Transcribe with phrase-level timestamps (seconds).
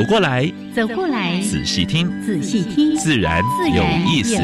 [0.00, 3.42] 走过来，走过来，仔细听，仔细听，自然
[3.74, 4.34] 有意思。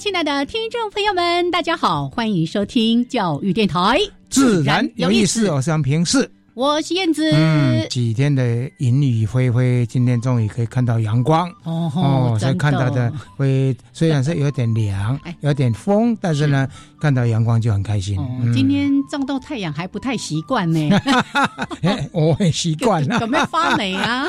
[0.00, 3.98] 亲爱的听众朋友们，大家好，欢迎收听教育电台，
[4.30, 5.50] 自然有意思。
[5.50, 7.22] 我是杨平视，我是燕子。
[7.32, 16.68] 嗯，几天的阴雨霏霏，今天终于可以看到阳光哦哦，所以看到的 会虽然是有点凉，有点风，但是呢，
[17.00, 18.18] 看到阳光就很开心。
[18.52, 20.90] 今天撞到太阳还不太习惯呢，
[22.10, 24.26] 我很习惯了， 有没有发霉啊？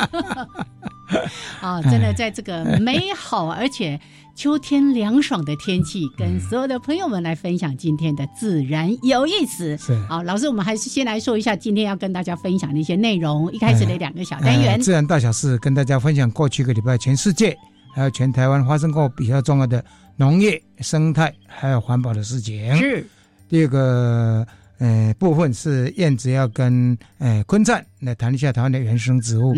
[1.62, 4.00] 啊，真的在这个美好而且。
[4.40, 9.78] 秋天凉爽的天气，跟所有的朋友们来分享今天的自然有意思。
[9.78, 13.52] 是好，老师，我们还是先来说一下今天要跟大家分享的一些内容。
[13.52, 17.54] 一开始的两个小单元，自然大小事，跟大家分享过去一个礼拜全世界
[17.94, 19.84] 还有全台湾发生过比较重要的
[20.16, 22.74] 农业、生态还有环保的事情。
[22.78, 23.06] 是
[23.50, 24.48] 第二个。
[24.82, 29.54] 呃，部分是燕子要跟呃昆赞来谈一下台湾的原生植物，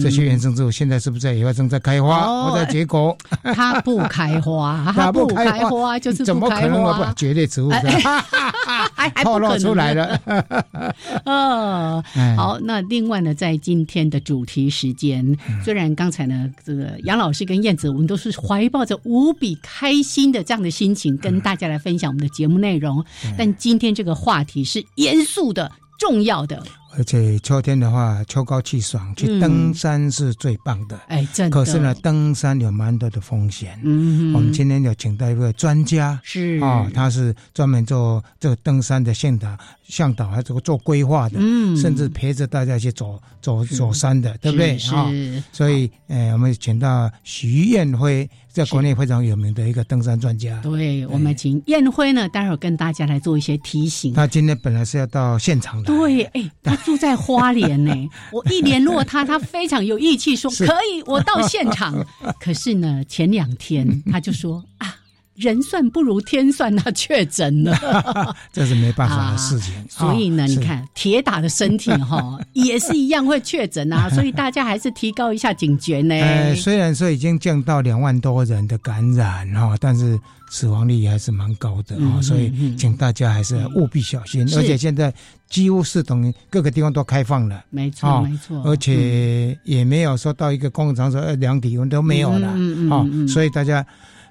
[0.00, 3.16] 这些原生植物现在是不是在野外正在开花或者结果？
[3.54, 6.82] 它不开花，它不开花就是怎么可能？
[6.82, 7.80] 不绝对植物还
[8.94, 10.20] 还 透露出来了。
[11.24, 12.02] 呃，
[12.36, 23.02] 好，那另外呢，在今天的主题时间，虽然刚才呢，这个杨老师跟燕子，我们都是怀抱着无比开心的这样的心情，跟大家来分享我们的节目内容，
[23.38, 24.66] 但今天这个话题。
[24.66, 26.60] 是严肃的、重要的。
[26.98, 30.98] 而且秋天的话，秋高气爽，去登山是最棒的。
[31.08, 31.54] 哎，真的。
[31.54, 33.78] 可是呢，登山有蛮多的风险。
[33.84, 44.78] 嗯，我们今天有请到一位专家，是啊，他是专门做这个登山的向导、向导，还这个做规划的，嗯，甚至陪着大家去走走走山的，对不对？
[44.78, 44.92] 是。
[45.52, 50.58] 所以，呃，我们请到徐艳辉，在国内非常有名的一个登山专家。
[50.62, 54.14] 对，我们请燕辉呢，待会儿跟大家来做一些提醒。
[54.14, 55.94] 他今天本来是要到现场的。
[55.94, 56.50] 对，哎。
[56.84, 57.92] 住在花莲呢，
[58.32, 62.02] 我一联络他，他非常有义气，说可以，我到现场。
[62.40, 64.94] 可是呢，前两天他就说啊。
[65.36, 69.74] 人算不如天算，他确诊了， 这是没办法的事情。
[69.88, 74.08] 所以呢，你看铁打的身体哈， 也是一样会确诊啊。
[74.10, 76.14] 所以大家还是提高一下警觉呢。
[76.14, 80.18] 呃，虽然说已经降到两万多人的感染哈，但是
[80.50, 82.20] 死亡率还是蛮高的啊。
[82.22, 84.42] 所以请大家还是务必小心。
[84.56, 85.12] 而且现在
[85.50, 88.62] 几乎是等于各个地方都开放了，没错没错。
[88.64, 92.48] 而且也没有说到一个公共场所呃量体温都没有了
[92.90, 93.04] 啊。
[93.28, 93.84] 所以大家。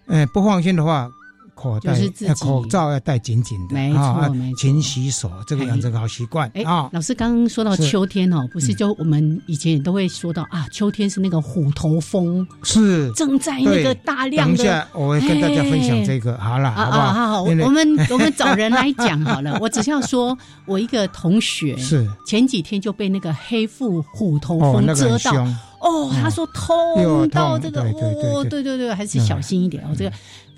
[0.07, 1.11] 哎，不放心的话，
[1.55, 1.97] 口袋
[2.39, 6.51] 口罩要戴紧紧的，没错，没错，勤洗手，这个养成好习惯。
[6.53, 14.57] 哎，老师刚刚说到秋天哦，不是就我们以前也都会说到啊，秋天是那个虎头蜂，是正在那个大量的。
[14.57, 17.13] 等一下，我会跟大家分享这个，好了，好不好？
[17.13, 19.57] 好好，我们 我们找人来讲好了。
[19.61, 25.47] 我只是要说，我一个同学是前几天就被那个黑腹虎头蜂蛰到。
[25.81, 29.89] 哦，他说痛到这个，哦，对对对，还是小心一点哦。
[29.95, 30.11] 这个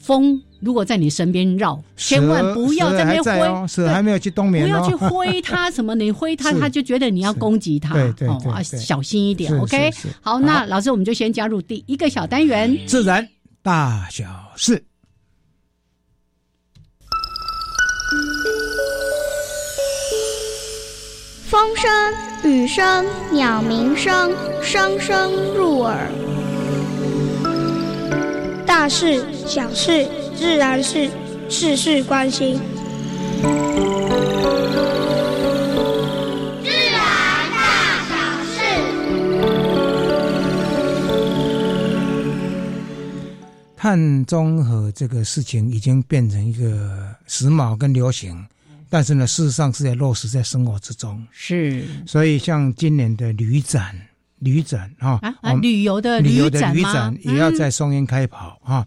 [0.07, 9.91] 风如果在你身边绕，千万不要在那边挥，是还没有去冬眠，不要去挥它什么， 你挥它，它就觉得你要攻击它，对对对，小心一点，OK。
[10.21, 13.27] 好，那老师我们就先加入第一个小单元，自然
[13.61, 14.25] 大小
[14.55, 14.81] 事。
[21.49, 21.89] 风声、
[22.49, 24.31] 雨声、鸟鸣声，
[24.63, 26.09] 声声入耳。
[28.79, 31.09] 大事、小事、自然是
[31.49, 32.59] 事事关心。
[36.63, 37.01] 自然
[37.55, 37.57] 大
[38.07, 38.59] 小事。
[43.75, 48.45] 碳中和这个事情已经变成一个时髦跟流行。
[48.89, 51.25] 但是呢，事实上是在落实在生活之中。
[51.31, 53.99] 是，所以像今年的旅展，
[54.39, 58.85] 旅展哈啊，旅游的旅游的旅展也要在松烟开跑哈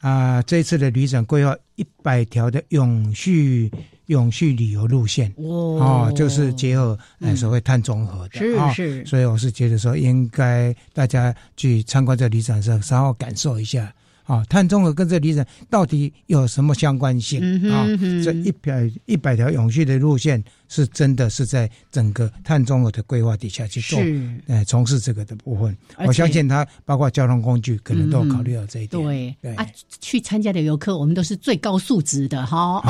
[0.00, 0.42] 啊！
[0.42, 3.70] 这次的旅展规划一百条的永续
[4.06, 13.92] 永续旅游路线哦，就是结合呃所谓碳中和的是是，所以我是觉得说应该大家去参观这旅展的时候稍后感受一下。
[14.30, 17.84] 啊，碳中和跟这里展到底有什么相关性啊？
[18.22, 23.98] 这一百一百条永续的路线，是真的是在整个碳中和的规划底下去做，
[24.46, 25.76] 呃，从事这个的部分。
[26.06, 29.02] 我相信他包括交通工具，可能都考虑到这一点。
[29.02, 29.66] 对对啊，
[30.00, 32.80] 去参加的游客，我们都是最高素质的哈。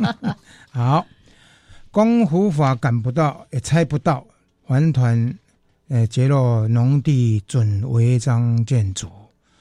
[0.72, 1.06] 好，
[1.90, 4.26] 公湖法赶不到，也猜不到，
[4.62, 5.38] 环团
[5.88, 9.10] 呃揭露农地准违章建筑。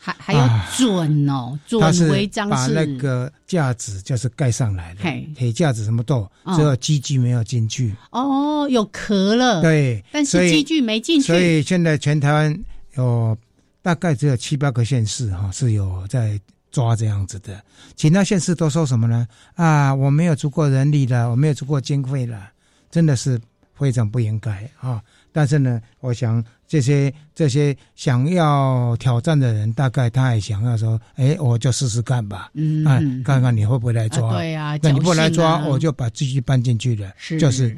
[0.01, 0.39] 还还有
[0.77, 5.01] 准哦，准违章是把那个架子就是盖上来的，
[5.35, 6.25] 铁架子什么都，
[6.55, 7.93] 只有机具没有进去。
[8.11, 11.27] 哦，有壳了，对，但是机具没进去。
[11.27, 12.63] 所以现在全台湾
[12.95, 13.37] 有
[13.81, 16.39] 大概只有七八个县市哈是有在
[16.71, 17.61] 抓这样子的，
[17.97, 19.27] 其他县市都说什么呢？
[19.55, 22.49] 啊，我没有足够人力了，我没有足够经费了，
[22.89, 23.37] 真的是
[23.73, 25.01] 非常不应该啊。
[25.33, 34.31] 但是呢，我想这些这些想要挑战的人，大概他也想要说，哎，我就试试看吧，嗯，看看你会不会来抓？
[34.35, 37.75] 对呀，那你不来抓，我就把机器搬进去了，就是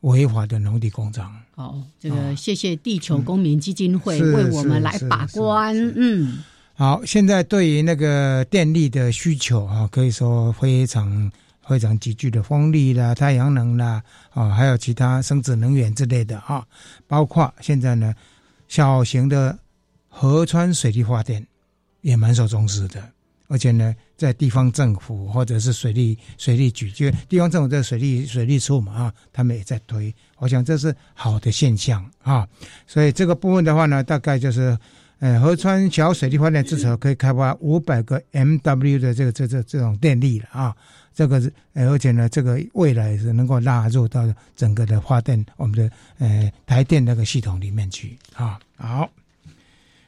[0.00, 1.30] 违法的农地工厂。
[1.54, 5.76] 好，这个谢谢地球公民基金会为我们来把关。
[5.94, 6.38] 嗯，
[6.72, 11.30] 好，现在对于那个电力的需求啊，可以说非常。
[11.66, 16.64] 非常急剧的风力啦、太阳能啦，啊，还有其他生殖能源之类的啊，
[17.06, 18.14] 包括现在呢，
[18.68, 19.58] 小型的
[20.08, 21.46] 河川水利发电
[22.00, 23.02] 也蛮受重视的，
[23.48, 32.46] 而且呢，在地方政府或者是水利水利局，就地方政府在水利水利处嘛啊，他们也在推，我想这是好的现象啊，
[32.86, 34.76] 所以这个部分的话呢，大概就是，
[35.22, 40.74] 呃，河川小水利发电至少可以开发五百个 MW 的这个这这这种电力了啊。
[41.14, 44.26] 这个是，而且呢，这个未来是能够纳入到
[44.56, 45.88] 整个的发电我们的
[46.18, 48.58] 呃台电那个系统里面去啊。
[48.76, 49.08] 好，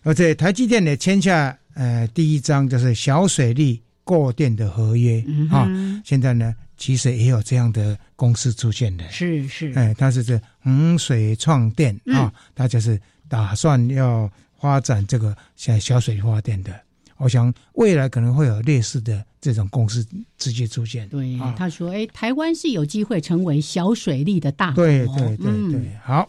[0.03, 5.69] 而且台积电也签下呃第一张就是小水利过电的合约啊。
[6.05, 14.29] 现在呢，其实也有这样的公司出现的，是是，哎，它是这洪水创电啊，它就是打算要
[14.65, 16.73] 发展这个像小水力发电的。
[17.19, 20.03] 我想未来可能会有类似的这种公司
[20.39, 21.07] 直接出现。
[21.11, 26.27] 对，他说：“哎，台湾是有机会成为小水利的大对对对对，好，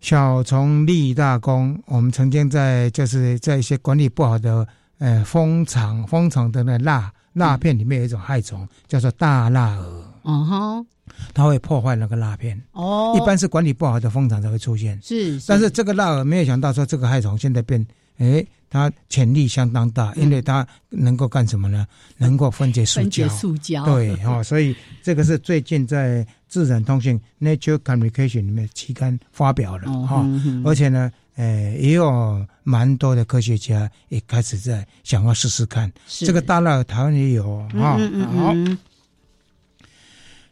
[0.00, 1.82] 小虫立大功。
[1.86, 10.04] 我们曾经在就是在一些管理不好的呃蜂场蜂场的那蜡蜡片里面有一种害虫，叫做大蜡蛾。
[10.22, 10.86] 哦哈，
[11.34, 12.60] 它会破坏那个蜡片。
[12.72, 14.98] 哦，一般是管理不好的蜂场才会出现。
[15.02, 17.86] 是，但是这个蜡蛾没有想到说这个害虫现在变
[18.18, 18.44] 哎。
[18.72, 21.84] 它潜力相当大，因为它能够干什么呢？
[22.18, 23.28] 能够分解塑胶。
[23.28, 23.84] 塑胶。
[23.84, 30.24] 对，哦，所以这个是最近在《自然通讯》（Nature Communication） 里面期刊发表了哈。
[30.64, 35.92] 而且呢，呃，也有蛮多的科学家也开始在想要试试看。
[36.06, 37.98] 这个大佬台湾也有啊。
[38.36, 38.54] 好。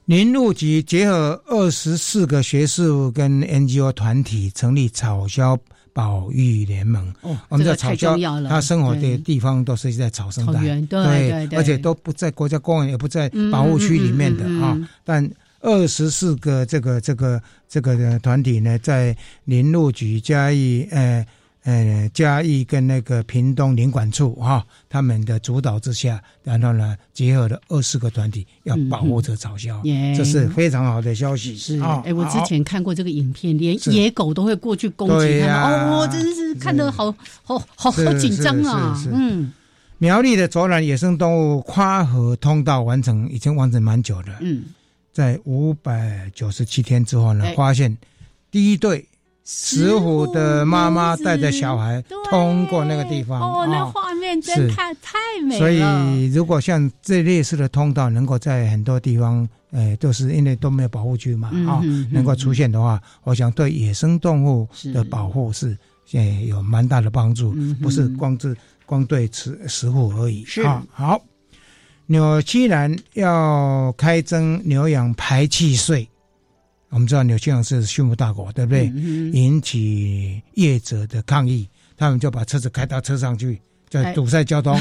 [0.08, 5.58] 林路局结合二十四个学术跟 NGO 团体成立草鸮。
[5.92, 14.78] 保育联盟，哦我们在草礁，它生活的地方都是在草生带，对对，而且都不在国家公园，也不在保护区里面的啊。
[15.02, 15.28] 但
[15.60, 21.26] 二十四个这个这个这个团体呢，在林路局加以呃。
[21.64, 29.82] 呃，嘉义跟那个屏东领管处哈，他们的主导之下，然后呢，结合了二十个团体要保护这草鸮，
[30.16, 31.56] 这是非常好的消息。
[31.58, 37.12] 是哎，我之前看过这个影片，连野狗都会过去攻击他们，哦，真是看得好
[37.42, 38.98] 好好好紧张啊！
[39.12, 39.52] 嗯，
[39.98, 44.38] 苗栗的卓兰野生动物跨河通道完成，已经完成蛮久了。
[44.40, 44.62] 嗯，
[45.12, 47.94] 在五百九十七天之后呢，发现
[48.50, 49.04] 第一对。
[49.50, 55.58] 石虎的妈妈带着小孩通过那个地方，哦，那画面真太太美了。
[55.58, 61.80] 所以，如果像这类似的通道能够在很多地方，呃，就是因为都没有保护区嘛，啊，
[62.12, 65.74] 能够出现的话，我想对野生动物的保护是
[66.12, 70.44] 呃有蛮大的帮助，不是光是光对石石虎而已。
[70.62, 71.18] 啊好，
[72.04, 76.06] 纽西兰要开征牛羊排气税。
[76.90, 78.86] 我们知道纽西兰是畜牧大国，对不对？
[79.32, 84.78] 引起业者的抗议，他们就把车子开到车上去，在堵塞交通。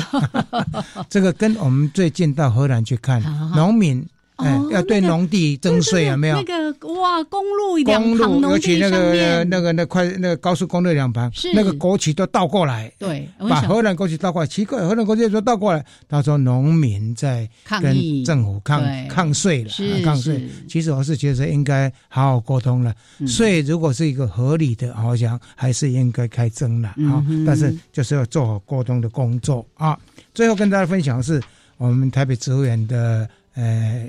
[1.10, 3.22] 这个跟我们最近到荷兰去看，
[3.56, 4.08] 农民
[4.38, 6.36] 哎，要对农地征税有没有？
[6.36, 17.50] 那个哇，公路两公旁路，尤其那个那个那块那个高速公路两旁，是那个国旗都倒过来，对，把荷兰国旗倒过来，奇怪，荷兰国旗说倒过来，他说农民在
[17.82, 19.72] 跟政府抗抗税了，
[20.04, 20.50] 抗税是。
[20.68, 27.44] 其实我是觉得应该好好沟通了，嗯税如果是一个合理的，好像还是应该开征了啊嗯。
[27.44, 29.98] 但是就是要做好沟通的工作啊。
[30.34, 31.42] 最后跟大家分享的是
[31.78, 34.08] 我们台北植物园的呃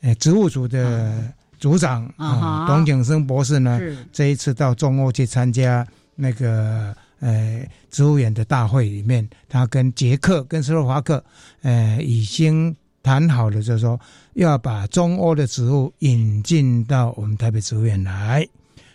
[0.00, 3.80] 呃植物组的组长啊董景生博士呢，
[4.12, 11.24] 这一次到中欧去参加那个呃植物园的大会里面，他跟捷克、跟斯洛伐克，
[11.62, 13.98] 呃，已经谈好了，就是说
[14.34, 18.46] 要把中欧的植物引进到我们台北植物园来。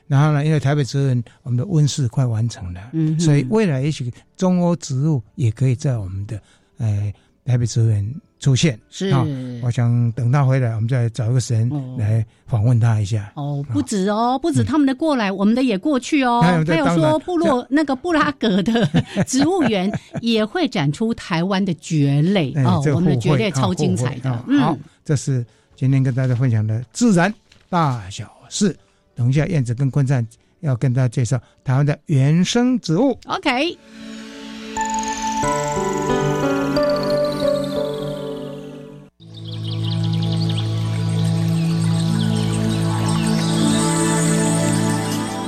[0.06, 6.40] 然后呢，因为台北植物园我们的温室快完成了，嗯所以未来也许中欧植物也可以在我们的
[6.78, 7.12] 呃
[7.46, 8.78] 台北植物园出现。
[8.90, 9.26] 是啊
[9.62, 13.32] 我想等他回来，我们再找一个时间哦来访问他一下。
[13.36, 16.42] 哦，不止哦，不止他们的过来，我们的也过去哦。
[16.42, 18.86] 还有说部落那个布拉格的
[19.26, 24.30] 植物园也会展出台湾的蕨类哎哦，这个我们的蕨类超精彩的。
[24.30, 25.46] 好嗯，，这是
[25.78, 27.34] 今天跟大家分享的自然
[27.70, 28.76] 大小事。
[29.16, 30.28] 等一下，燕子跟坤灿
[30.60, 33.18] 要跟大家介绍台湾的原生植物。
[33.26, 33.78] OK，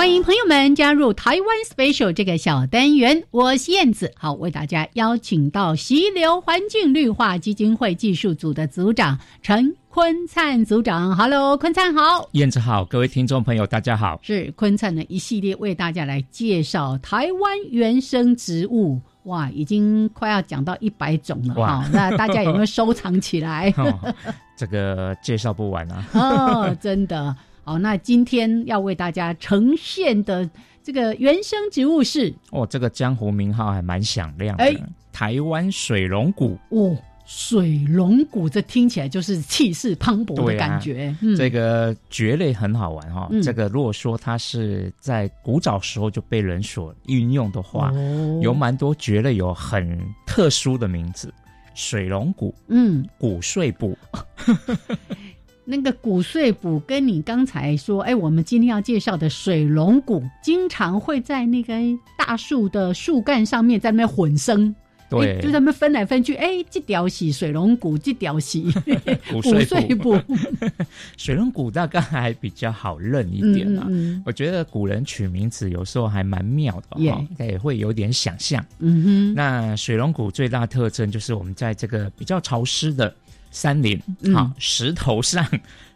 [0.00, 4.10] 欢迎朋友们加入台湾 Special 这个小单元，我是燕子。
[4.16, 11.14] 好，为大家邀请到溪流环境绿化基金会技术组的组长陈坤灿组长。
[11.14, 12.26] Hello，坤灿好。
[12.32, 14.18] 燕子好，各位听众朋友，大家好。
[14.22, 18.98] 是坤灿的一系列为大家来介绍台湾原生植物。
[19.24, 23.70] 哇，已经快要讲到一百种了哇哈、那大家有没有收藏起来？
[23.76, 24.14] 哦、
[24.56, 26.06] 这个介绍不完啊。
[26.16, 27.36] 哦，真的。
[27.62, 30.48] 好，那今天要为大家呈现的
[30.82, 34.74] 这个原生植物是哦，这个江湖名号还蛮响亮的，哎
[35.12, 36.58] 台湾水龙骨。
[36.70, 41.14] 哦，水龙骨，这听起来就是气势磅礴的感觉。
[41.20, 51.32] 嗯，这个蕨类很好玩哈、嗯这个如果说它是在古早时候就被人所运用的话，哦有蛮多蕨类有很特殊的名字，
[51.74, 53.96] 水龙骨、嗯，骨碎补。
[55.70, 61.74] 那个骨碎补跟你刚才说，哎，我们今天要介绍的水龙骨，经常会在那个
[62.18, 64.74] 大树的树干上面在那边混生。
[65.08, 65.38] 对。
[65.38, 68.60] 哎就在那边分来分去，哎，这条是水龙骨，这条是
[69.30, 70.36] 骨骨碎碎补， 补，
[71.16, 73.86] 水龙骨大概还比较好认一点啊。
[73.88, 78.64] 嗯我觉得古人取名字有时候还蛮妙的耶哈、也会有点想象。
[78.78, 83.12] 嗯哼，那水龙骨最大特征就是我们在这个比较潮湿的
[83.50, 84.34] 山林，嗯。
[84.34, 85.46] 好、石头上、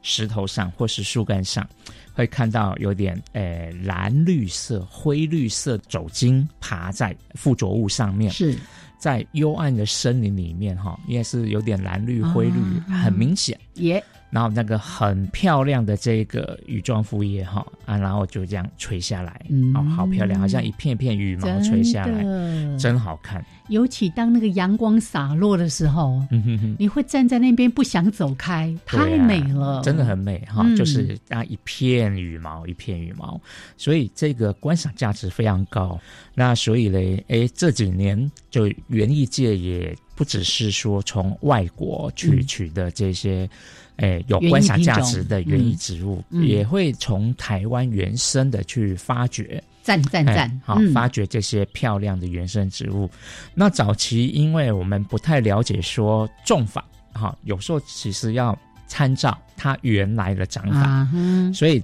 [0.02, 1.68] 石头上或是树干上，
[2.12, 8.56] 会看到有点呃蓝绿色、灰绿色走茎爬在附着物上面，是。
[8.96, 13.58] 在幽暗的森林里面哈，应该是有点蓝绿、灰绿，啊很明显。
[13.75, 14.02] 也
[14.34, 19.72] 然后那个很漂亮的这个羽状复叶哈啊，然后就这样垂下来，嗯。
[19.76, 23.44] 哦，好漂亮，好像一片片羽毛垂下来，真真好看。
[23.68, 30.74] 尤其当那个阳光洒落的时候，嗯哼哼，你会站在那边不想走开，太美了，真的很美哈，嗯。
[30.74, 33.40] 就是啊一片羽毛一片羽毛，
[33.76, 35.96] 所以这个观赏价值非常高。
[36.34, 42.47] 那所以嘞，哎这几年就园艺界也不只是说从外国去嗯。
[42.47, 43.49] 取的这些。
[43.99, 50.92] 诶，有观赏价值的园艺植物，也会从台湾原生的去发掘，赞赞哎赞，好、嗯。
[50.92, 53.09] 发掘这些漂亮的原生植物。
[53.54, 60.80] 那早期因为我们不太了解说种法，哈、有时候其实要参照它原来的长法。
[60.80, 61.09] 啊，
[61.54, 61.80] 所以，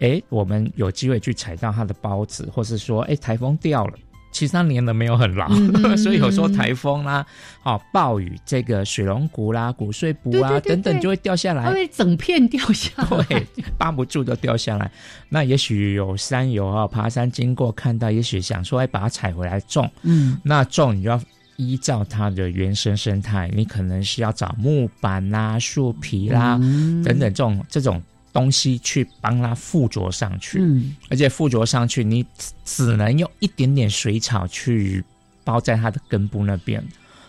[0.00, 3.98] 哎，我们有机会去采到它的孢子，或是说，哎，台风掉了，
[4.34, 7.24] 七三年的没有很老，嗯嗯 所以有时候嗯台风啦、
[7.62, 11.70] 哦，暴雨，这个水龙骨啦、骨碎补啊等等就会掉下来它。
[11.70, 13.46] 会整片掉下来， 对，
[13.78, 14.90] 扒不住就掉下来。
[15.28, 19.88] 那也许有山友啊，爬山经过看到，也许想说，哎，把它采回来种。
[20.02, 21.20] 嗯，那种你就要
[21.54, 28.02] 依照它的原生生态，你可能是要找木板啦、树皮啦、嗯等等这种这种
[28.34, 32.26] 东西去帮它附着上去，嗯，而且附着上去，你
[32.64, 35.02] 只能用一点点水草去
[35.44, 36.84] 包在它的根部那边，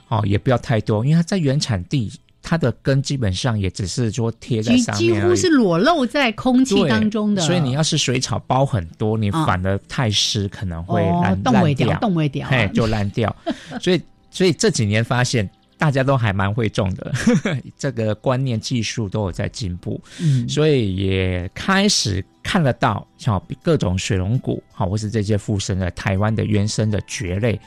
[0.08, 9.46] 哦，也不要太多，因为它在原产地，它的根基本上也只是说贴在几上面几乎是裸露在空气对当中的，所以你要是水草包很多，你啊。
[9.46, 13.34] 反而太湿，可能会哦烂、掉，烂掉，冻未掉，嘿，就烂掉。
[13.80, 17.14] 所以，所以这几年发现大家都还蛮会种的，
[17.78, 27.60] 这个观念、技术都有在进步，嗯，所以也开始看得到，像各种水龙骨，好，或是这些附生的台湾的原生的蕨类，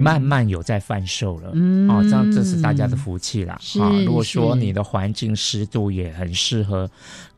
[0.00, 1.50] 慢慢有在贩售了。
[1.54, 1.88] 嗯。
[1.90, 3.58] 哦，这样这是大家的福气啦。
[3.60, 6.88] 是啊，如果说你的环境湿度也很适合，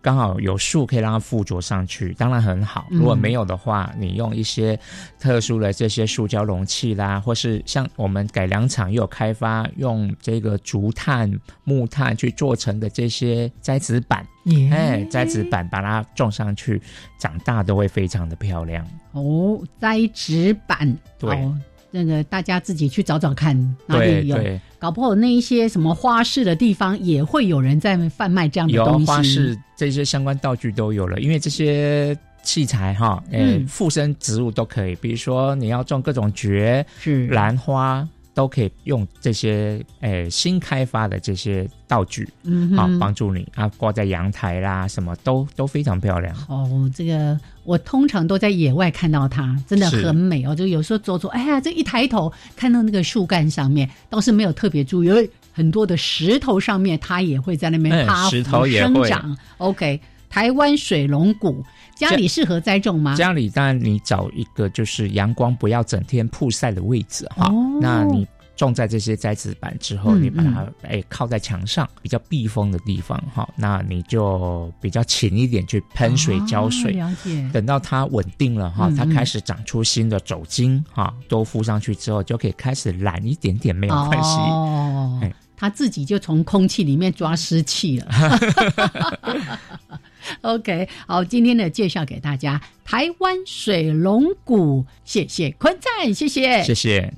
[0.01, 2.87] 刚好有树可以让它附着上去，当然很好。
[2.91, 4.79] 嗯如果没有的话，你用一些
[5.19, 11.31] 特殊的这些塑胶容器啦，或是像我们改良厂也有开发用这个竹炭、
[11.65, 14.27] 木炭去做成的这些栽植板，
[14.71, 16.81] 哎，栽植板把它种上去，
[17.19, 18.87] 长大都会非常的漂亮。
[19.13, 21.57] 哦，栽植板，对哦，
[21.91, 24.37] 那个大家自己去找找看哪里有，
[24.79, 29.07] 搞不好那一些什么花市的地方也会有人在贩卖这样的有东西。
[29.07, 38.07] 花市这些相关道具都有了，因为这些器材哈，呃，嗯附生植物都可以，比如说你要种各种蕨、是兰花。
[38.39, 46.33] 都可以用这些诶、新开发的这些道具啊，嗯哼帮助你啊挂在阳台啦，什么都都非常漂亮。
[46.49, 50.55] 哦，这个我通常都在野外看到它，真的很美哦。
[50.55, 59.37] 就有时候走走，哎呀，这一抬头看到那个树干上面，倒是没有特别注意，因为很多的石头上面它也会在那边嗯趴石头也会生长。
[59.57, 61.65] OK，台湾水龙骨，
[61.99, 63.15] 家里适合栽种吗？
[63.17, 68.27] 家里当然你找一个就是阳光不要整天曝晒的位置哈，哦那你
[68.57, 76.93] 种在这些栽植板之后，嗯你把它哎靠在墙上比较避风的地方哈，那你就比较勤一点去喷水浇水。
[76.93, 77.51] 哦了解。
[77.53, 84.37] 等到它稳定了哈嗯，它开始长出新的肘茎哈，都敷上去之后，就可以开始懒一点点，没有关系。
[84.39, 88.09] 哦哎，他自己就从空气里面抓湿气了。
[90.43, 97.13] OK，好，今天呢介绍给大家，台湾水龙骨，谢谢坤赞，谢谢，谢谢。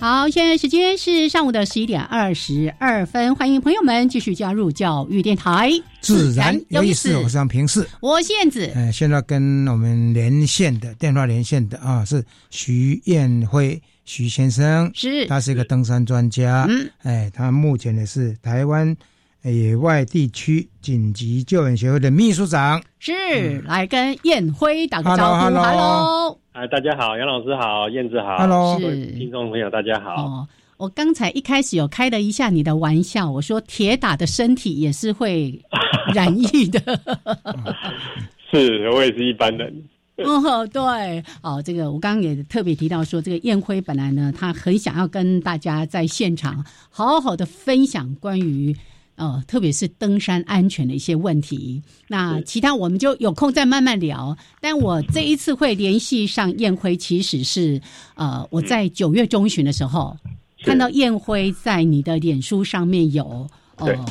[0.00, 7.84] 好，现在时间是上午的十一点二十二分，欢迎朋友们继续加入教育电台，自然有意思，我是杨平视。
[8.00, 15.26] 我是燕子，呃，现在跟我们连线的电话连线的啊是徐燕辉徐先生，是。
[15.26, 18.96] 他是一个登山专家，嗯，哎，他目前呢是台湾
[19.42, 22.82] 野外地区紧急救援协会的秘书长。
[22.98, 23.12] 是
[23.66, 28.38] 来跟燕辉打个招呼 Hello，Hello，Hello 啊，大家好，杨老师好，燕子好。
[28.38, 30.14] Hello 各位听众朋友大家好。
[30.24, 35.60] 哦，我刚才一开始有开了一下你的玩笑，我说铁打的身体也是会
[36.14, 36.80] 染疫的。
[38.50, 39.84] 是我也是一般人，
[40.26, 48.76] 哦，对，哦，这个我刚刚也特别提到说，这个燕辉本来呢，他很想要跟大家在现场好好的分享关于。
[49.20, 54.38] 呃，特别是登山安全的一些问题，那其他我们就有空再慢慢聊。
[54.60, 57.82] 但我这一次会联系上燕辉，其实是
[58.14, 60.16] 呃，我在九月中旬的时候、
[60.62, 63.44] 看到燕辉在你的脸书上面有
[63.76, 64.06] 对呃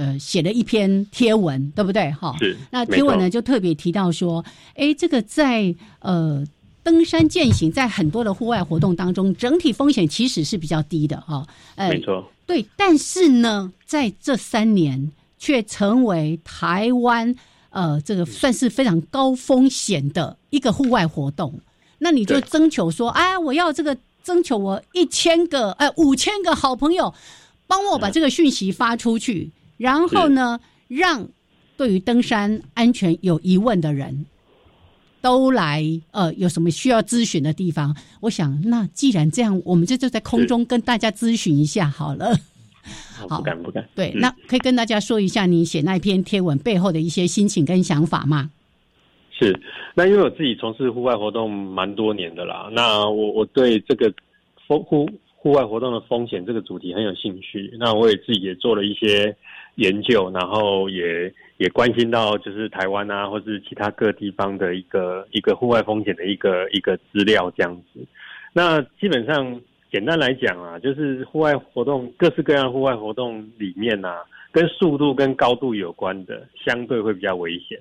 [0.00, 2.10] 呃写了一篇贴文，对不对？
[2.12, 4.42] 哈，是那贴文呢就特别提到说，
[4.74, 6.42] 哎，这个在呃
[6.82, 11.46] 登山健行，在很多的户外活动当中，整体风险其实是比较低的哈。
[11.76, 17.34] 呃没，错，对，但是呢，在这三年却成为台湾
[17.68, 21.52] 呃这个算是非常高风险的一个户外活动。
[21.98, 27.12] 那你就征求说，哎，我要这个征求我一千个呃五千个好朋友，
[27.66, 31.26] 帮我把这个讯息发出去，然后呢，让
[31.78, 34.26] 对于登山安全有疑问的人。
[35.22, 37.94] 都来，呃，有什么需要咨询的地方？
[38.22, 42.34] 我想，那既然这样，我们这就在空中跟大家咨询一下好了。
[43.18, 43.86] 好不敢不敢。
[43.94, 48.50] 对，嗯那可以跟大家说一下你写那篇贴文背后的一些心情跟想法吗？
[49.38, 49.54] 是，
[49.94, 54.10] 那因为我自己从事户外活动蛮多年的啦，那我我对这个
[54.66, 59.36] 风户户外活动的风险这个主题很有兴趣，那我也自己也做了一些
[59.76, 68.00] 研究，然后也也关心到就是台湾啊，或是其他各地方的一个一个户外风险的一个一个资料这样子。
[68.52, 77.78] 那基本上简单来讲啊，就是户外活动各式各样户外活动里面啊，跟速度跟高度有关的，相对会比较危险。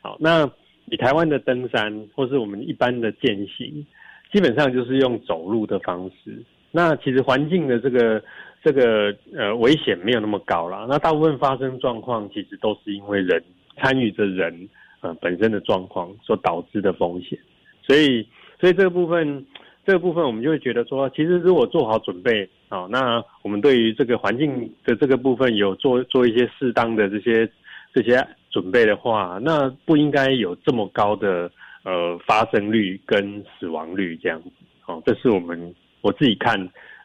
[0.00, 0.50] 好，那
[0.86, 3.86] 以台湾的登山或是我们一般的践行，
[4.32, 6.42] 基本上就是用走路的方式。
[6.70, 8.22] 那其实环境的这个
[8.62, 10.86] 这个呃危险没有那么高了。
[10.88, 13.42] 那大部分发生状况其实都是因为人
[13.76, 14.68] 参与着人
[15.00, 17.38] 呃本身的状况所导致的风险。
[17.82, 18.26] 所以
[18.60, 19.46] 所以这个部分
[19.86, 27.50] 这个部分我们就会觉得说，其实如果做好准备啊，那我们对于这个环境的这个部分有做做一些适当的这些
[27.94, 31.50] 这些准备的话，那不应该有这么高的
[31.84, 34.50] 呃发生率跟死亡率这样子。
[34.86, 35.74] 哦，这是我们。
[36.00, 36.56] 我自己看，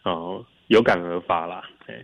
[0.04, 2.04] 哦，有感而发啦，哎，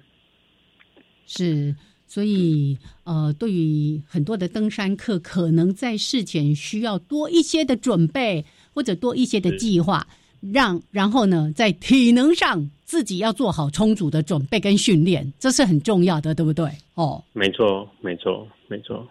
[1.25, 10.05] 是，所以呃，对于很多的登山客，可能在事前需要多一些的准备，或者多一些的计划，
[10.39, 16.69] 让然后呢，在体能上自己要做好充足的准备跟训练，这是很重要的，对不对？
[16.93, 19.03] 哦，没错，没错，没错，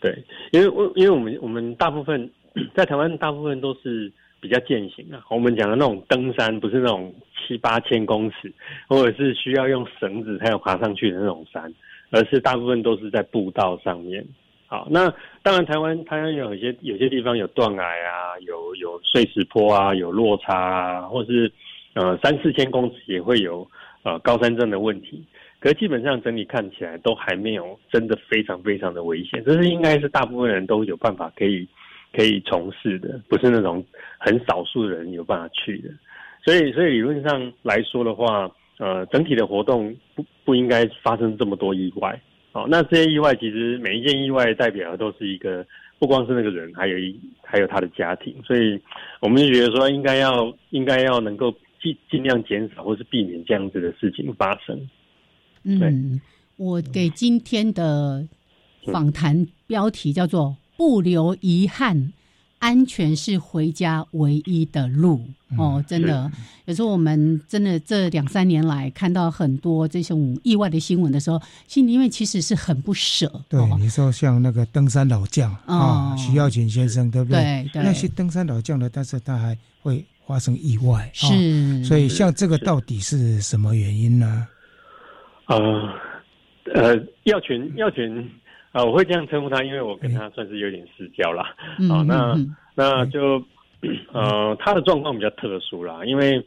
[0.00, 2.30] 对，因为我因为我们我们大部分
[2.74, 4.10] 在台湾，大部分都是。
[4.40, 8.52] 比较践行啊，我们讲的那种登山，不是那种七八千公尺，
[8.88, 11.72] 或者是需要用绳子才有爬上去的那种山，
[12.10, 14.24] 而是大部分都是在步道上面。
[14.66, 21.50] 好，那当然台湾台湾有些有些地方有断崖啊，有有碎石坡啊，有落差啊，或是
[21.94, 23.68] 呃三四千公尺也会有
[24.02, 25.22] 呃高山症的问题。
[25.60, 31.66] 可是基本上整体看起来都还没有真的非常非常的危险，这是应该是大部分人都有办法可以。
[32.16, 33.84] 可以从事的，不是那种
[34.20, 35.88] 很少数人有办法去的，
[36.44, 42.20] 所以，所以理论上来说的话，呃，整体的活动不不应该发生这么多意外。
[42.52, 45.66] 哦，那这些意外其实每一件意外代表的都是一个，
[45.98, 48.78] 不光是那个人，还有一还有他的家庭，所以
[49.20, 51.50] 我们就觉得说，应该要应该要能够
[51.82, 54.88] 尽尽量减少或是避免这样子的事情发生。
[55.64, 56.20] 嗯，
[56.56, 58.24] 我给今天的
[58.92, 60.56] 访谈标题叫做。
[60.76, 62.12] 不留遗憾，
[62.64, 65.22] 安全是回家唯一的路。
[65.58, 66.32] 哦，真的，
[66.64, 73.30] 有时候我们真的这两三年来看到很多这种意外的新闻的时候，心里因为其实是很不舍。
[73.50, 77.68] 对，你说像那个登山老将啊，徐耀群先生，对不对？
[77.70, 81.10] 对，那些登山老将呢，但是他还会发生意外。
[81.12, 84.48] 是，所以像这个到底是什么原因呢？
[85.48, 85.56] 呃，
[86.74, 88.26] 呃，耀群，耀群。
[88.74, 91.54] 啊，我会这样称呼他，因为我跟他算是有点私交啦。
[91.88, 92.36] 好，那
[92.74, 93.40] 那就
[94.12, 96.44] 呃，他的状况比较特殊啦，因为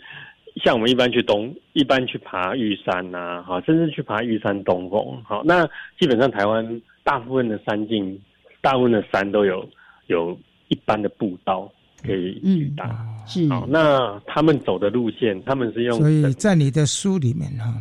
[0.61, 5.65] 像我们一般去东，一般去爬玉山呐，哈，甚至去爬玉山东峰，好，那
[5.97, 8.19] 基本上台湾大部分的山径，
[8.59, 9.65] 大部分的山都有
[10.07, 10.37] 有
[10.67, 11.71] 一般的步道
[12.05, 12.93] 可以去搭。
[13.25, 17.73] 是，好，那他们走的路线，他们是用，所以在你的书里面哈，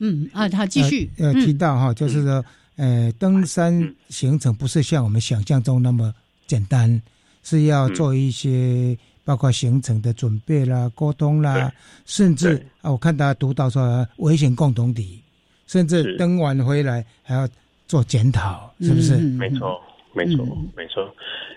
[0.00, 2.44] 嗯啊，他继续呃提到哈，就是说。
[2.76, 6.14] 呃，登山行程不是像我们想象中那么
[6.46, 7.00] 简单，
[7.42, 11.72] 是要做一些包括行程的准备啦、沟通啦，
[12.04, 15.22] 甚至啊，我看他读到说危险共同体，
[15.66, 17.48] 甚至登完回来还要
[17.86, 19.16] 做检讨，是不是？
[19.16, 19.80] 没错，
[20.14, 20.44] 没错，
[20.76, 21.10] 没错。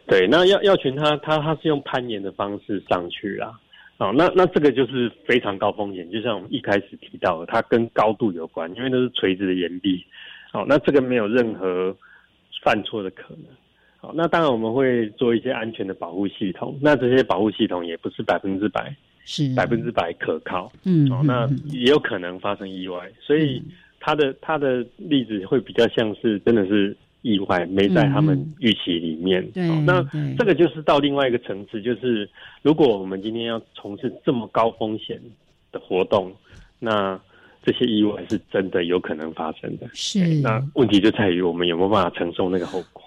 [0.08, 3.60] 对，那要要群他他他是用攀岩的方式上去啦，
[3.98, 10.02] 哦，那那这个就是非常高风险，就像我们一开始提到的，它跟高度有关，因为那是垂直的岩壁。
[10.52, 11.96] 好，那这个没有任何
[12.64, 13.46] 犯错的可能。
[13.98, 16.78] 好，那当然我们会做一些安全的保护系统。
[16.82, 20.72] 那这些保护系统也不是百分之百是百分之百可靠。
[20.86, 23.12] 嗯，哦，那也有可能发生意外。
[23.22, 23.62] 所以
[24.00, 29.46] 他的他的例子会比较像是真的是意外，没在他们预期里面。
[29.52, 30.02] 对，那
[30.38, 32.28] 这个就是到另外一个层次，就是
[32.64, 35.22] 如果我们今天要从事这么高风险
[35.72, 36.34] 的活动，
[36.80, 37.20] 那。
[37.72, 40.26] 这些意外是真的有可能发生的，是。
[40.42, 43.04] 那问题就在于我们有没有办法承受那个后果。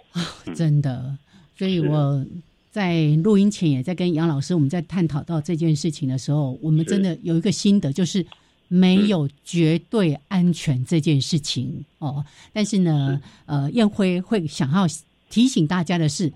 [0.54, 1.18] 真的，
[1.58, 2.24] 所以我
[2.70, 8.24] 在录音前也在跟杨老师，我们在探讨到这件事情的时候，我们真的有一个心得，就是
[8.68, 12.24] 没有绝对安全这件事情哦。
[12.52, 14.86] 但是呢，呃，燕辉会想要
[15.28, 16.32] 提醒大家的是，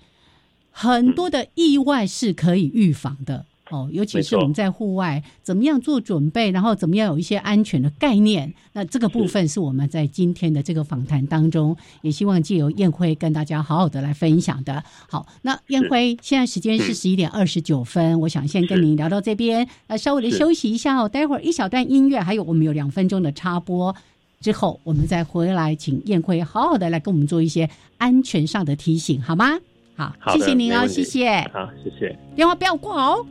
[0.71, 3.45] 很多的意外是可以预防的。
[3.69, 14.83] 哦，尤其是我们在户外怎么样做准备，然后怎么样有一些安全的概念，那这个部分是我们在今天的这个访谈当中，也希望借由燕辉跟大家好好的来分享的。
[15.09, 23.93] 好，那燕辉现在时间是十一点二十九分，我想先跟您聊到这边，呃，稍微的休息一下哦，待会儿一小段音乐，还有我们有两分钟的插播
[24.39, 29.59] 之后，我们再回来，请燕辉好好的来跟我们做一些安全上的提醒，好吗？
[29.95, 33.25] 好，谢谢您哦，谢谢，好，谢谢，电话不要挂哦。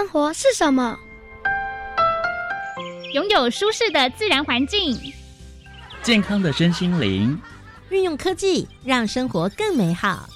[0.00, 0.98] 生活是什么？
[3.12, 4.98] 拥有舒适的自然环境，
[6.02, 7.38] 健康的身心灵，
[7.90, 10.26] 运用科技让生活更美好。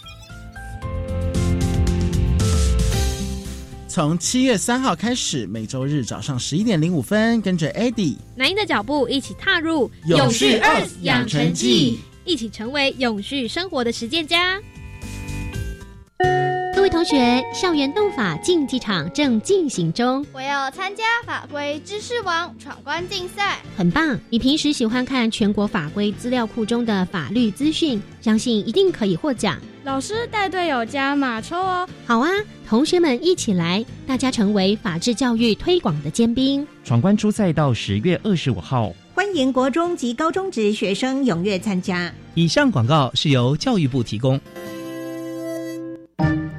[3.89, 14.61] 从七月三号开始，每周日早上十一点零五分，跟着 Eddie 南音的脚步，一起踏入永续二养成记，一起成为永续生活的实践家。
[16.95, 20.25] 同学，校园斗法竞技场正进行中。
[20.33, 24.17] 我要参加法规知识王闯关竞赛，很棒！
[24.31, 29.59] 你平时喜欢看全国法规资料库中的法律资讯，相信一定可以获奖。
[29.83, 31.89] 老师带队友加码抽哦！
[32.07, 32.31] 好啊，
[32.65, 36.65] 同学们一起来，大家成为法治教育推广的尖兵。
[36.85, 42.15] 闯关初赛到十月二十五号，欢迎国中及高中职学生踊跃参加。
[42.35, 44.41] 以上广告是由教育部提供。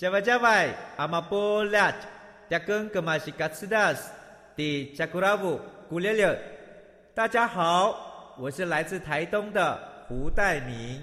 [0.00, 1.92] 加外加外，阿玛波拉，
[2.48, 4.10] 扎根格玛西卡斯达斯，
[4.56, 5.60] 的加古拉布
[5.90, 6.40] 古列列。
[7.14, 11.02] 大家好，我是来自台东的胡代明，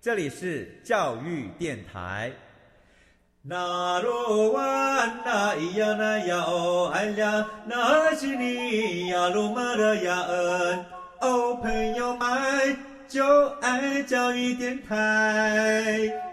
[0.00, 2.32] 这里是教育电台。
[3.40, 10.84] 那罗哇那咿呀那呀哦哎呀，那是你呀鲁玛的呀恩
[11.20, 12.76] 哦，朋友们
[13.06, 16.27] 就爱教育电台。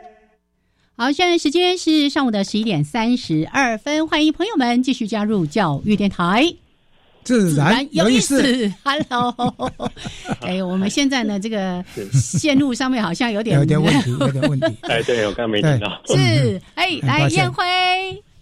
[0.97, 6.55] 好，现在时间是上午的十一点三十二分，欢迎朋友们继续加入教育电台，
[7.21, 8.41] 自然有意思。
[8.81, 9.36] Hello，
[10.39, 14.67] 哎，我们现在呢，这个线路上面好像有点有点问题， 有点问题。
[14.84, 16.01] 哎，对我刚没听到。
[16.08, 17.65] 是，哎，来燕辉，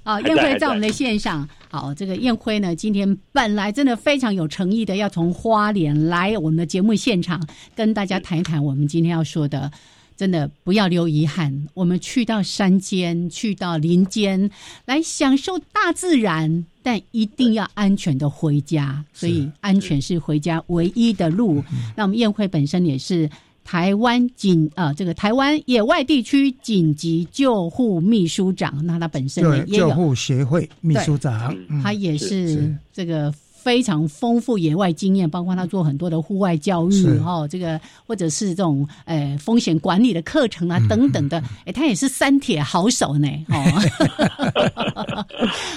[0.04, 1.50] 啊，燕辉在我们的线上。
[1.72, 7.44] 好，这个燕辉呢，今天本来真的非常有诚意的，要从花莲来我们的节目现场，
[7.76, 9.72] 跟大家谈一谈我们今天要说的。
[10.15, 14.49] 真的不要留遗憾，我们去到山间，去到林间，
[14.86, 19.04] 来享受大自然，但一定要安全的回家。
[19.13, 21.63] 所以，安全是回家唯一的路。
[21.95, 23.30] 那我们宴会本身也是
[23.63, 33.34] 台湾紧啊，这个台湾野外地区紧急救护秘书长，那他本身也有救护协会秘书长，他也是这个。
[33.63, 43.63] 非常丰富野外经验，包括他做很多的户外教育哈，这个或者是这种呃风险管理的课程啊等等的，哎，他也是三铁好手呢，哦，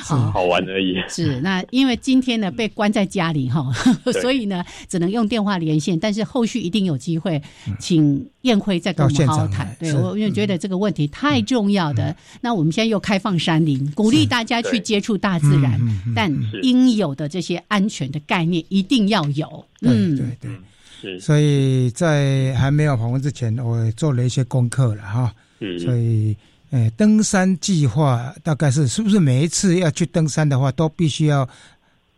[0.33, 0.97] 好玩而已。
[1.09, 3.73] 是那因为今天呢被关在家里哈，
[4.21, 7.41] 所以呢只能用电话连线，但是后续一定有机会
[7.79, 9.77] 请宴会再跟我们好好谈。
[9.79, 15.81] 对我因为觉得这个问题太重要的，那我们现在又开放山林，鼓励大家去接触大自然，
[16.17, 17.76] 但应有的这些安。
[17.77, 20.51] 安全的概念一定要有，嗯对对，
[20.99, 21.21] 是。
[21.21, 25.35] 所以在还没有访问之前，我做了一些功课了哈。
[25.61, 25.79] 嗯。
[25.79, 26.35] 所以，
[26.71, 31.47] 哎，登山计划大概是是不是每一次要去登山的话，都必须要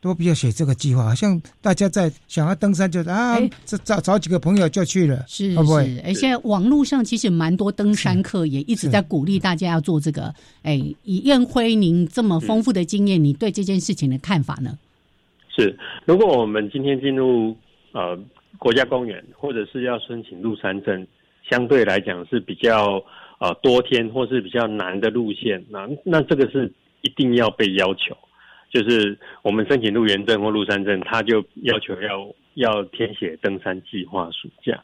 [0.01, 1.03] 都必须要写这个计划？
[1.03, 6.01] 好像大家在想要登山，就啊，这找找几个朋友就去了，是是。
[6.05, 10.33] 哎，现在网络上其实蛮多登山客也一直在鼓励大家要做这个。
[10.63, 14.79] 哎，以燕辉您这么丰富的经验，你对这件事情的看法呢？
[15.59, 17.57] 是，如果我们今天进入
[17.91, 18.17] 呃
[18.59, 21.05] 国家公园，或者是要申请入山证，
[21.51, 23.03] 相对来讲是比较
[23.41, 28.17] 呃多天或是比较难的路线，那那这个是一定要被要求，
[28.71, 34.81] 就是我们申请入园证或入山证，他就要求要要填写登山计划书这样。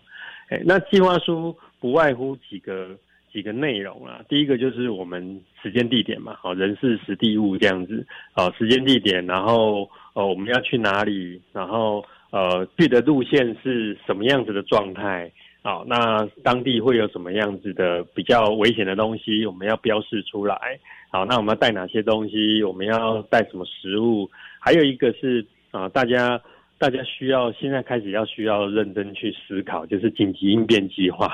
[0.49, 2.99] 哎，那计划书不外乎几个
[3.35, 9.91] 几个内容啊，第一个就是我们时间地点嘛，好人事实地物这样子，好时间地点，然后。
[10.17, 11.43] 哦，我们要去哪里？
[11.53, 15.29] 然后呃，去的路线是什么样子的状态？
[15.61, 19.45] 好，那当地会有什么样子的比较危险的东西？
[19.45, 20.79] 我们要标示出来。
[21.11, 22.63] 好，那我们要带哪些东西？
[22.63, 24.31] 我们要带什么食物？
[24.61, 26.41] 还有一个是啊，大家
[26.79, 31.31] 大家需要现在开始要需要认真去思考，就是紧急应变计划。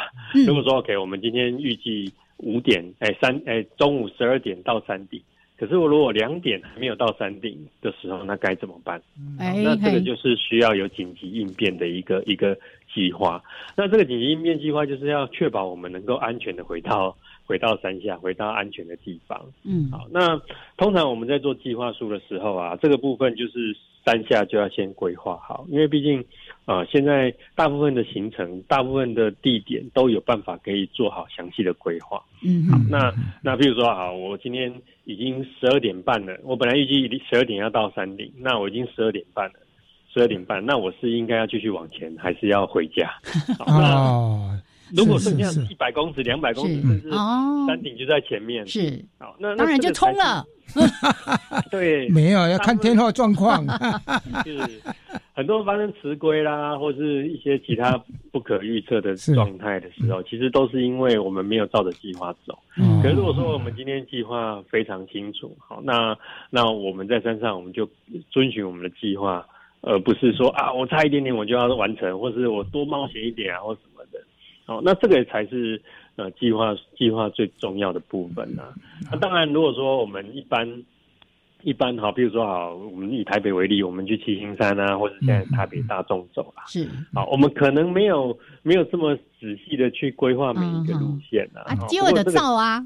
[0.47, 5.21] 如果说 OK，我们今天预计五点，哎三哎中午十二点到山顶。
[5.59, 9.01] 可是我如果两点还没有到山顶的时候，那该怎么办？
[9.39, 12.57] 那这个就是需要有紧急应变的一个一个
[12.95, 13.43] 计划。
[13.77, 17.17] 那这个紧急应变计划就是要确保我们能够安全的回到。
[17.47, 19.45] 回到山下，回到安全的地方。
[19.65, 20.41] 嗯，好，那
[20.77, 26.25] 通常我们在做计划书的时候啊，这个部分就是山下就要先规划好，因为毕竟
[26.65, 32.23] 呃，现在大部分的行程、大部分的地点都有办法可以做好详细的规划。
[32.43, 34.73] 嗯，好，那那比如说，啊，我今天
[35.05, 39.55] 已经十二点半了，我本来预计十二点要到山顶，那我已经十二点半了，
[40.13, 43.13] 十二点半，那我是应该要继续往前，还是要回家？
[43.67, 44.59] 哦。
[44.97, 50.45] 如果剩下一百公尺、两百公尺，甚至山顶就在前面，是好，那当然就冲了。
[51.71, 53.65] 对， 没有要看天后状况。
[54.45, 54.57] 是
[55.35, 58.01] 很多发生迟归啦，或是一些其他
[58.31, 62.57] 不可预测的状态的时候，其实都是因为我们没有照着计划走。
[62.77, 66.17] 嗯可是如果说我们今天计划非常清楚，好，那
[66.51, 67.89] 那我们在山上我们就
[68.31, 69.45] 遵循我们的计划，
[69.81, 74.00] 而不是说啊，我差一点点我就要完成，或是我多冒险一点啊，或什么的。
[74.71, 75.83] 哦，那这个才是
[76.15, 78.63] 呃计划计划最重要的部分呐。
[79.11, 80.83] 那当然，如果说我们一般
[81.65, 91.63] 一般好，比如说好，我们以台北为例，我们去七星山啊，或者现在台北大众走啦，是好，我们可能没有没有这么仔细的去规划每一个路线呐。
[91.63, 92.81] 啊，接我的造啊，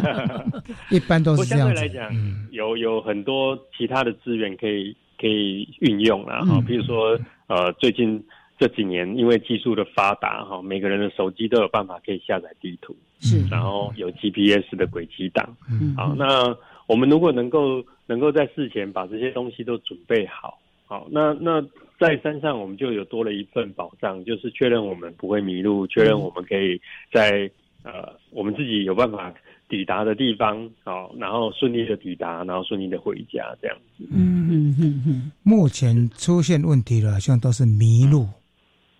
[0.90, 2.10] 一般都是这样相对来讲，
[2.52, 6.40] 有有很多其他的资源可以可以运用啦。
[6.46, 8.24] 哈，比如说呃，最近。
[8.58, 21.60] 这几年因为技术的发达，哈，每个人的手机都有办法可以下载地图，是，然后有 GPS 的轨迹档，嗯，好，那我们如果能够能够在事前把这些东西都准备好，好，那那
[22.00, 26.80] 在山上我们就有多了一份保障，就是确认我们不会迷路，确认我们可以
[27.12, 27.50] 在
[27.82, 29.32] 呃我们自己有办法
[29.68, 34.04] 抵达的地方，好，然后顺利的抵达，然后顺利的回家，这样子。
[34.10, 35.32] 嗯嗯嗯嗯。
[35.42, 38.26] 目前出现问题的，好像都是迷路。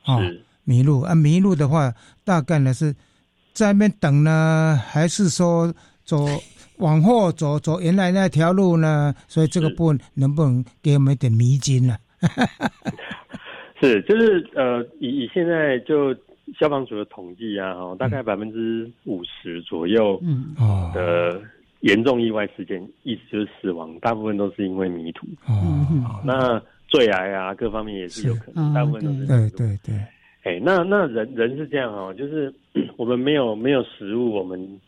[0.07, 0.23] 哦，
[0.65, 1.15] 迷路啊！
[1.15, 1.93] 迷路的话，
[2.25, 2.95] 大概呢是
[3.53, 5.73] 在那边等呢，还是说
[6.05, 6.27] 走
[6.79, 9.15] 往后走走原来那条路呢？
[9.29, 11.97] 所以这个部分能不能给我们一点迷津呢？
[13.81, 16.15] 是，就是呃，以以现在就
[16.59, 20.21] 消防署的统计啊，哦，大概百分之五十左右
[20.95, 21.41] 的
[21.81, 25.27] 严重意外事件，意思就是死亡，大部分都是因为迷途。
[25.47, 26.63] 哦，那。
[26.97, 29.95] 坠崖啊，各方面也是有可能，大部分都是对对对。
[30.45, 32.55] 哎，那那人人是这样哦，就是
[32.97, 34.81] 我们没有没有食物，我们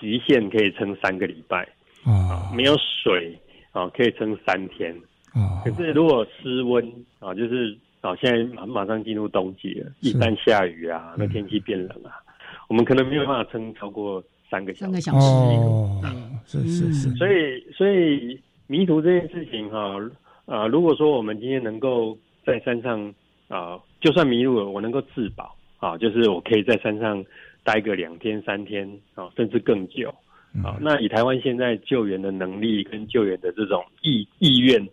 [0.00, 1.68] 极限可以撑三个礼拜
[2.04, 3.36] 啊，没有水
[3.72, 4.94] 啊，可以撑三天
[5.32, 5.62] 啊。
[5.64, 6.84] 可是如果失温
[7.18, 12.22] 啊，就是啊，现在马马上进入冬季了，一旦下雨啊，那天气变冷啊，
[12.68, 14.84] 我们可能没有办法撑超过三个小时。
[14.84, 16.00] 三个小时哦，
[16.46, 17.10] 是是是。
[17.16, 19.96] 所以所以迷途这件事情哈。
[20.50, 23.14] 啊，如果说我们今天能够在山上
[23.46, 27.24] 啊，就算迷路了，我能够自保啊，就是我可以在山上
[27.62, 30.12] 待个两天三天啊，甚至更久
[30.64, 30.76] 啊。
[30.80, 34.84] 那以台湾现在救援的能力跟救援的这种意意愿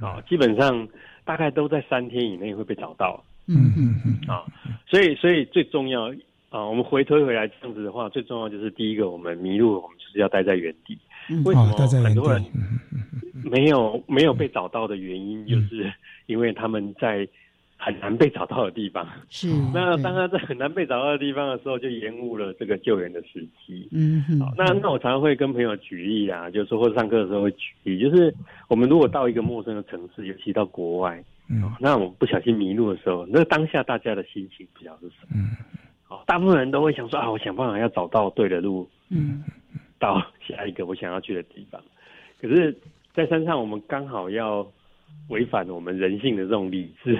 [0.00, 0.88] 啊，基本上
[1.26, 3.22] 大概都在三天以内会被找到。
[3.48, 4.46] 嗯嗯嗯啊，
[4.88, 6.10] 所以所以最重要
[6.48, 10.96] 啊，我们回推回来这样子的话，最重要就是第一个，我们迷路，我们就是要待在原地。
[11.44, 12.44] 为什么很多人
[13.44, 15.92] 没有没有被找到的原因，就是
[16.26, 17.26] 因为他们在
[17.76, 19.06] 很难被找到的地方。
[19.28, 23.88] 是那当他在很难被找到的地方的时候，就延误了这个救援的时机。
[23.90, 28.32] 嗯，好，那那我常常会跟朋友举例啊，就是说或者上课的时候会举例，就是
[28.68, 35.34] 我们如果到一个陌生的城市，尤其到国外，嗯，那我们不小心迷路的时候，那当下大家的心情比较是什么？
[35.34, 35.56] 嗯，
[36.04, 38.88] 好，大部分人都会想说啊，我想办法要找到对的路。
[39.08, 39.42] 嗯。
[40.02, 41.80] 到下一个我想要去的地方，
[42.40, 42.76] 可是，
[43.14, 44.66] 在山上我们刚好要
[45.28, 47.16] 违反我们人性的这种理智，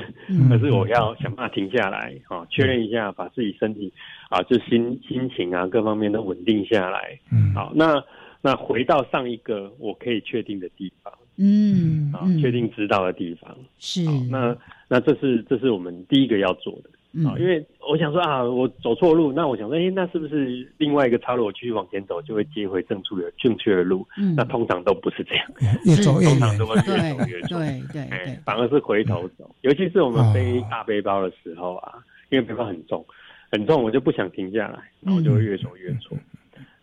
[0.48, 3.92] 可是我要想办法停下来啊，确认一下，把自己身体
[4.28, 7.16] 啊，就心心情啊各方面都稳定下来。
[7.30, 8.02] 嗯，好，那
[8.40, 13.56] 那回到上一个我可以确定的地方，嗯，啊，确定知道的地方。
[13.78, 14.56] 是，那
[14.88, 16.90] 那这是这是我们第一个要做的。
[17.26, 24.06] 啊，因为我想说啊，我走错路，那我想说，哎，那是不是另外一个岔路，我继续往前走，就会接回正处的正确的路？
[24.16, 25.46] 嗯，那通常都不是这样，
[25.84, 29.54] 越走越通常都会越走越错，对对对，反而是回头走。
[29.60, 31.98] 尤其是我们背大背包的时候啊，
[32.30, 33.04] 因为背包很重，
[33.50, 36.16] 很重，我就不想停下来，然后就会越走越错。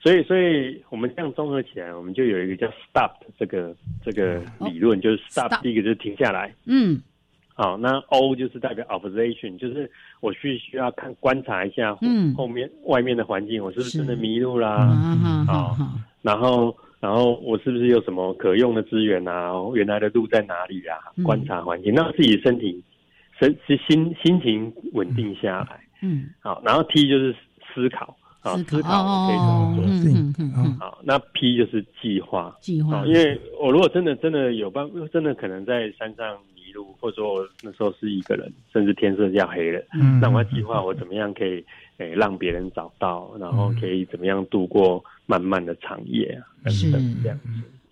[0.02, 3.76] 所以，所以我们这样综合起来，我们就有一个叫 stop 这个
[4.06, 7.02] 这个理论，就是 stop 第一个就是停下来，嗯。
[7.60, 9.91] 好，那 O 就是代表 observation，就是
[10.22, 11.93] 我需需要看观察一下
[12.34, 14.88] 后面外面的环境，我是不是真的迷路啦？
[15.45, 15.76] 好，
[16.22, 19.51] 然后然后我是不是有什么可用的资源啊？
[19.76, 20.95] 原来的路在哪里啊？
[21.22, 22.82] 观察环境，让自己身体
[23.38, 25.82] 身心心情稳定下来。
[26.01, 27.36] 嗯，好，然后 T 就是
[27.74, 29.84] 思考，啊，思考可以怎么做？
[29.86, 30.78] 嗯嗯嗯。
[30.80, 33.05] 好，那 P 就是计划，计划。
[33.05, 41.64] 因为我如果真的真的有办，真的可能在山上迷路，或者说我那时候是一个人，甚至天色要黑了，嗯，那我要计划我怎么样可以
[41.98, 47.50] 诶让别人找到，然后可以怎么样度过漫漫的长夜啊，等等这样子。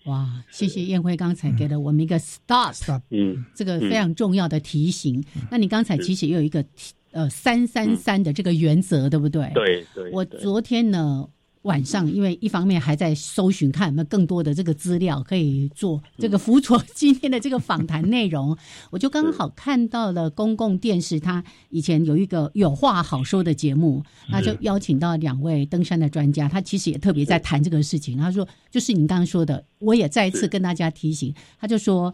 [0.09, 5.23] 哇，谢谢燕辉刚才给了我们一个 stop，嗯，这个非常重要的提醒。
[5.51, 6.63] 那你刚才其实也有一个
[7.11, 9.51] 呃三三三的这个原则，对不对？
[9.53, 10.09] 对对。
[10.11, 11.27] 我昨天呢。
[11.67, 18.57] 晚上，因为一方面还在搜寻，看有没有更多的这个资料可以做这个辅佐今天的这个访谈内容。
[18.89, 28.17] 我就刚好看到了公共电视，他以前有一个有话好说的节目，那就邀请到两位登山的专家，他其实也特别在谈这个事情。
[28.17, 32.13] 他说，就是您刚刚说的，我也再一次跟大家提醒，他就说，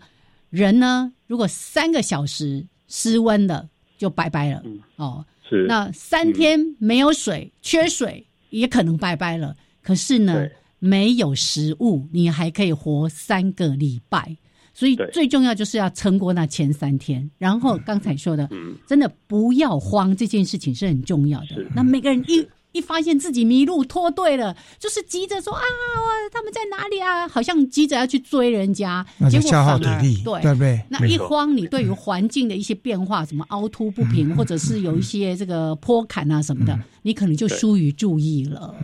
[0.49, 4.63] 人呢，如果三个小时失温了，就拜拜了。
[4.95, 8.25] 哦，是那三天没有水，缺水。
[8.59, 10.47] 也可能拜拜了，可是呢，
[10.79, 14.37] 没有食物，你还可以活三个礼拜。
[14.73, 17.29] 所以最重要就是要撑过那前三天。
[17.37, 18.49] 然后刚才说的，
[18.87, 21.65] 真的不要慌，这件事情是很重要的。
[21.75, 22.47] 那每个人一。
[22.73, 25.61] 一发现自己迷路脱队了，就是急着说啊，
[26.31, 27.27] 他们在哪里啊？
[27.27, 30.81] 好像急着要去追人家，结果消耗体力，对对不对？
[30.89, 38.75] 那一慌，你对于环境的一些变化，什么凹凸不平，或者是有一些这个坡坎啊什么的，你可能就疏于注意了。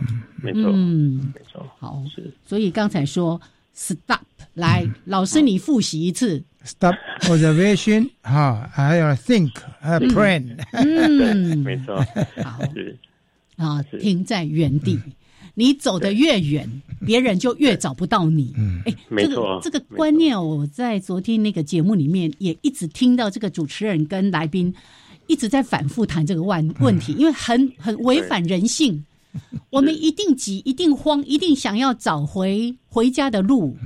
[0.42, 1.66] 没错，嗯，没错。
[1.78, 2.02] 好，
[2.46, 3.40] 所以刚才说
[3.74, 4.20] stop，
[4.54, 6.42] 来，老师你复习一次。
[6.62, 11.96] Stop observation，哈，还有 think，还有 plan，嗯， 没错，
[12.44, 12.60] 好。
[13.60, 14.98] 啊，停在原地，
[15.54, 18.54] 你走得越远，别人就越找不到你。
[18.56, 24.74] 嗯，哎，这个这个观念，我在昨天那个节目里面也一直听到，这个主持人跟来宾
[25.26, 29.04] 一直在反复谈这个问问题，因为很很违反人性。
[29.70, 33.76] 我们一定急，一定慌，一定想要找回回家的路。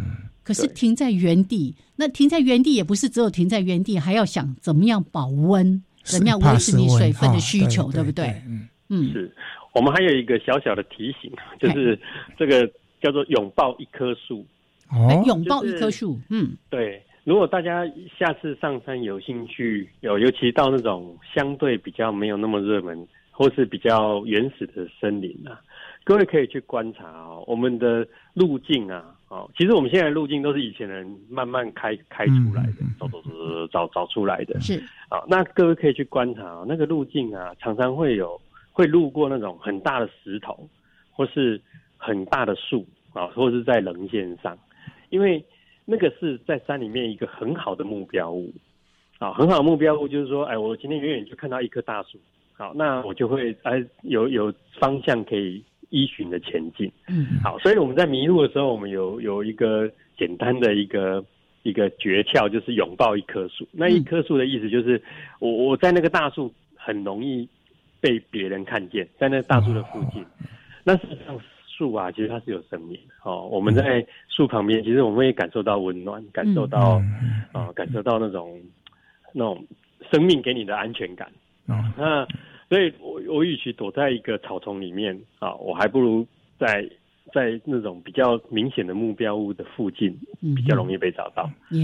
[0.43, 8.43] 可是停在原地，那停在原地也不是只有停在原地，还要想怎么样保温，怎么样维持你水分的需求，对不对？
[8.89, 9.35] 嗯，是。
[9.75, 11.99] 我们还有一个小小的提醒， 就是
[12.39, 12.70] 这个
[13.01, 14.47] 叫做拥抱一棵树。
[14.91, 16.18] 哦，拥抱一棵树。
[16.31, 17.03] 嗯，对。
[17.25, 17.85] 如果大家
[18.18, 25.59] 下次上山有兴趣，有尤其到那种相对比较没有那么热门，或是比较原始的森林啊，
[26.05, 34.61] 各位可以去观察哦，我们的路径啊，哦，其实我们现在路径都是以前人慢慢开开出来的，走走走走找找出来的。
[34.61, 34.79] 是。
[35.09, 38.39] 好，那各位可以去观察那个路径啊，常常会有。
[38.75, 40.68] 会路过那种很大的石头，
[41.12, 41.61] 或是
[41.97, 44.59] 很大的树啊，或者是在棱线上，
[45.11, 45.43] 因为
[45.85, 48.53] 那个是在山里面一个很好的目标物
[49.20, 52.18] 啊，很好的目标物就是说，哎，我今天远远就看到一棵大树，
[52.55, 61.25] 好，那我就会哎有有方向可以依循的前进，嗯，好，所以我们在迷路的时候，我们有有一个简单的一个
[61.62, 63.64] 一个诀窍，就是拥抱一棵树。
[63.70, 65.01] 那一棵树的意思就是，
[65.39, 67.49] 我我在那个大树很容易。
[68.05, 70.23] 被别人看见，在那大树的附近，
[70.85, 73.49] 那实际上树啊，其实它是有生命的哦。
[73.51, 77.01] 我们在树旁边，其实我们也感受到温暖，感受到
[77.53, 78.61] 啊，感受到那种
[79.33, 79.67] 那种
[80.13, 81.33] 生命给你的安全感
[81.67, 81.95] 啊。
[81.97, 82.27] 那
[82.69, 86.27] 所以，我我与其躲在一个草丛里面啊，我还不如
[86.59, 86.87] 在。
[87.35, 90.16] 在那种比较明显的目标物的附近，
[90.55, 91.43] 比较容易被找到。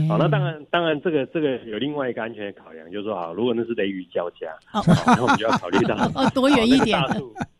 [0.08, 6.96] 好，那当然，当然，这个这个有另外一个安全的考量，就是说啊，如果那是雷雨交加，那我们就要考虑到 哦，多远一点？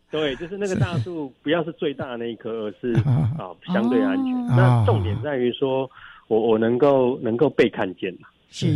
[0.08, 4.46] 对，就是那个大树不要是最大的那一棵，而是啊相对安全。
[4.46, 5.90] 那重点在于说
[6.28, 8.66] 我我能够能够被看见嘛，是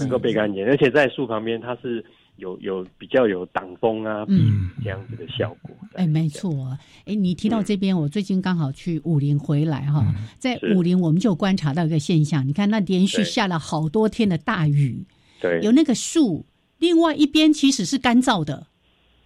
[0.00, 2.04] 能够被看见，而且在树旁边它是。
[2.36, 5.70] 有有比较有挡风啊，嗯，这样子的效果。
[5.94, 6.76] 哎，没错。
[7.04, 10.04] 哎，你提到这边，我最近刚好去武林回来哈，
[10.38, 15.06] 在武林我们就观察到一个现象，你看那连续下了好多天的大雨，
[15.40, 16.44] 对，有那个树，
[16.78, 18.66] 另外一边其实是干燥的，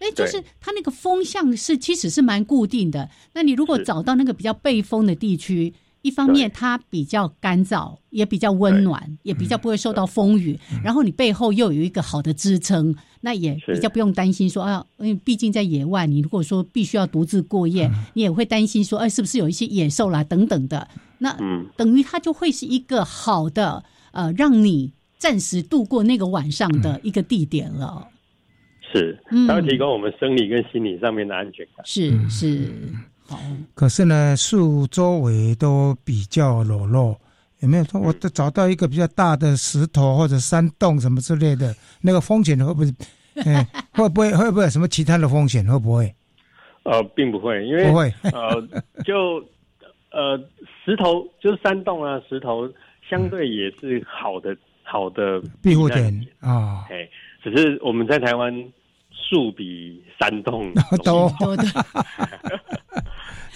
[0.01, 3.09] 哎，就是它那个风向是其实是蛮固定的。
[3.33, 5.73] 那你如果找到那个比较背风的地区。
[6.09, 10.59] 一方面它比较干燥，也比较温暖，也比较不会受到风雨。
[10.83, 20.89] 然后你背后又有一个好的支撑，那也比较不用担心说啊，因为毕竟在野外，你如果说必须要独自过夜，你也会担心说，哎，是不是有一些野兽啦等等的。
[21.19, 21.37] 那
[21.77, 28.09] 等于它就会是一个好的呃，让你暂时度过那个晚上的一个地点了。
[28.91, 31.85] 是，它会提供我们生理跟心理上面的安全感。
[31.85, 32.73] 是是。
[33.75, 37.17] 可是呢，树周围都比较裸露，
[37.61, 42.95] 有没有说我找到一个比较大的石头或者山洞什么之类的，那个风险会不会？
[43.45, 45.65] 哎，会不会会不会有什么其他的风险？
[45.67, 46.13] 会不会？
[46.83, 48.61] 呃，并不会，因为不会呃，
[49.05, 49.37] 就
[50.11, 50.37] 呃
[50.85, 52.69] 石头就是山洞啊，石头
[53.09, 56.87] 相对也是好的好的庇护点啊。
[56.91, 57.09] 哎，
[57.45, 58.53] 只是我们在台湾
[59.13, 60.73] 树比山洞
[61.05, 61.63] 多多的。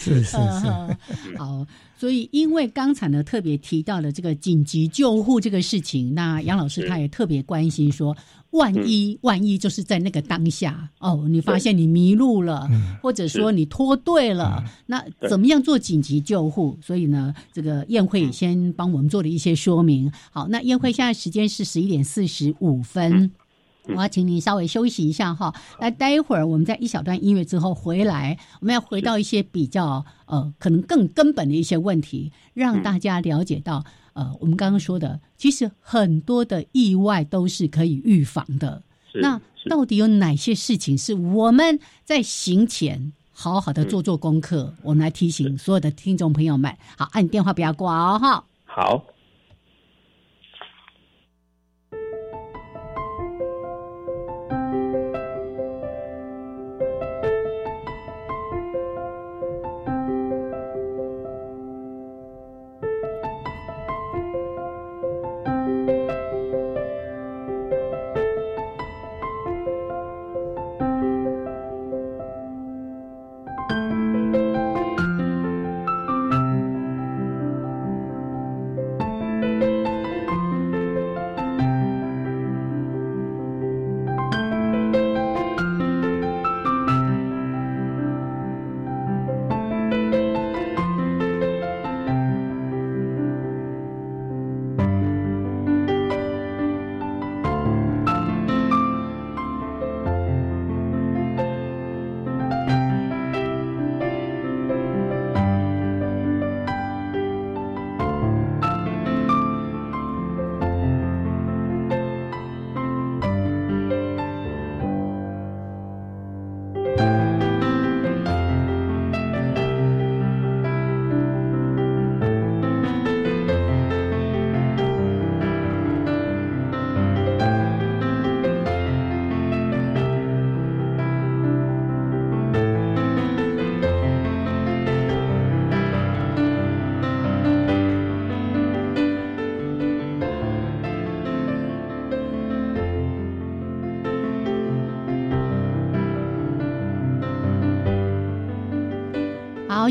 [0.03, 8.17] 是是是，好，所以因为刚才呢特别提到了这个紧急救护这个事情，那杨老师他也特别关心说，
[8.51, 12.69] 万一万一就是在那个当下哦，你发现你迷路了，
[13.01, 16.77] 或者说你脱队了，那怎么样做紧急救护？
[16.83, 20.11] 所以呢，这个宴会先帮我们做了一些说明。
[20.33, 23.31] 好，那宴会现在时间是十一点四十五分。
[23.89, 38.83] 我要请你稍微休息一下哈，那待一会儿我们在一小段音乐之后回来，我们要回到一些比较呃可能更根本的一些问题，让大家了解到呃我们刚刚说的，其实很多的意外都是可以预防的。
[39.14, 44.74] 那到底有哪些事情是我们在行前好好的做做功课？
[44.83, 48.45] 我们来提醒所有的听众朋友们，好，按电话不要挂哦，哈。
[48.64, 49.05] 好。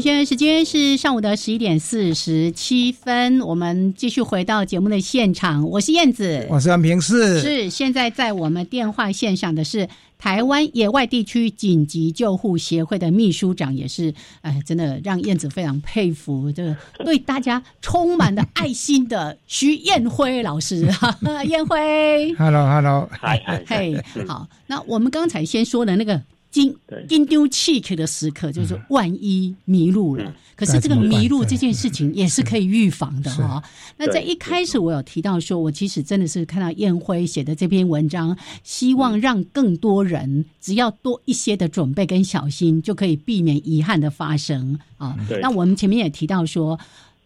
[0.02, 5.64] 现在时间是上午的十一点四十七分，我们继续回到节目的现场。
[5.70, 9.88] 我是燕子，我是安平市，是现在在我们电话线上的是
[10.18, 16.76] 台湾野外地区紧急救护协会的秘书长，也是哎，真的让燕子非常佩服，这个
[17.06, 20.84] 对大家充满了爱心的徐燕辉老师。
[21.46, 26.20] 燕辉，Hello Hello，嗨嗨，嘿，好，那我们刚才先说的那个。
[26.52, 26.76] 惊
[27.08, 30.36] 惊丢气去的时刻，就是万一迷路了。
[30.56, 33.64] 可是这个迷路这件事情也是可以预防的哈。
[33.98, 45.18] 那在一开始我有提到说，我其实真的是看到燕辉写的这篇文章，希望让更多人只要多一些的准备跟小心，就可以避免遗憾的发生啊。
[45.42, 46.80] 那我们前面也提到说，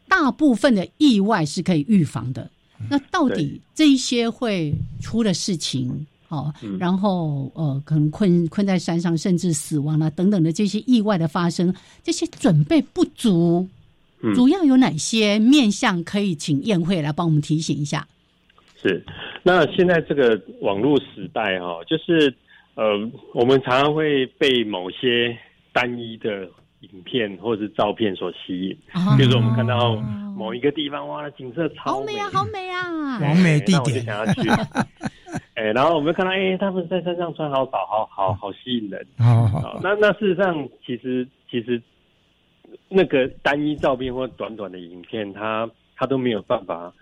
[0.08, 2.50] 大部分的意外是可以预防的。
[2.90, 6.06] 那到底这一些会出的事情？
[6.30, 11.74] 哦，然后呃，可能困困在山上，甚至死亡了等等的这些意外的发生，
[12.04, 13.68] 这些准备不足，
[14.34, 18.08] 主要有哪些面向可以请宴会来帮我们提醒一下？
[18.82, 19.04] 是，
[19.44, 22.34] 那现在这个网络时代哈，就是
[22.76, 22.84] 呃，
[23.34, 25.38] 我们常常会被某些
[25.72, 26.48] 单一的
[26.92, 28.78] 影片或者是照片所吸引，
[29.18, 29.96] 比如说我们看到
[30.36, 34.50] 某一个地方，哇，景色超美啊，好美啊，完美地点，想要去。
[35.56, 39.06] 哎，然后我们看到，哎，他们在山上穿好少，好好好吸引人。
[39.18, 41.82] 好，好，那那事实上，其实其实
[42.90, 46.94] 那个单一照片或短短的影片，他他都没有办法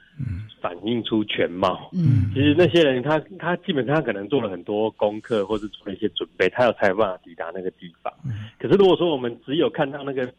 [0.61, 1.89] 反映出全貌。
[1.93, 8.14] 嗯，其实那些人，他他基本上可能做了很多功课，或是做了一些准备，他有才有办法抵达那个地方。
[8.26, 8.49] 嗯。
[8.59, 10.32] 可是如果说我们只有看到那个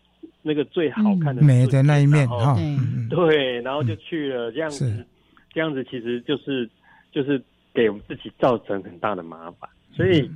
[0.43, 2.57] 那个最好看的美的那一面，哈，
[3.11, 5.07] 对，然后就去了，这样子，
[5.53, 6.69] 这样子其实就是
[7.11, 7.43] 就是。
[7.77, 10.31] 给我们自己造成很大的麻烦，所以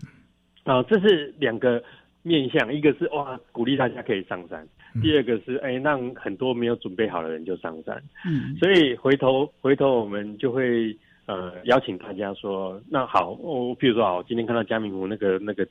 [0.64, 1.80] 啊，这是两个
[2.22, 4.66] 面向，一个是哇鼓励大家可以上山，
[5.03, 8.03] 第二个是哎让很多没有准备好的人就上山。
[8.26, 15.66] 嗯，所以回头回头我们就会呃邀请大家说，那好，我比如说啊，我，今天看到嘉明湖那个那个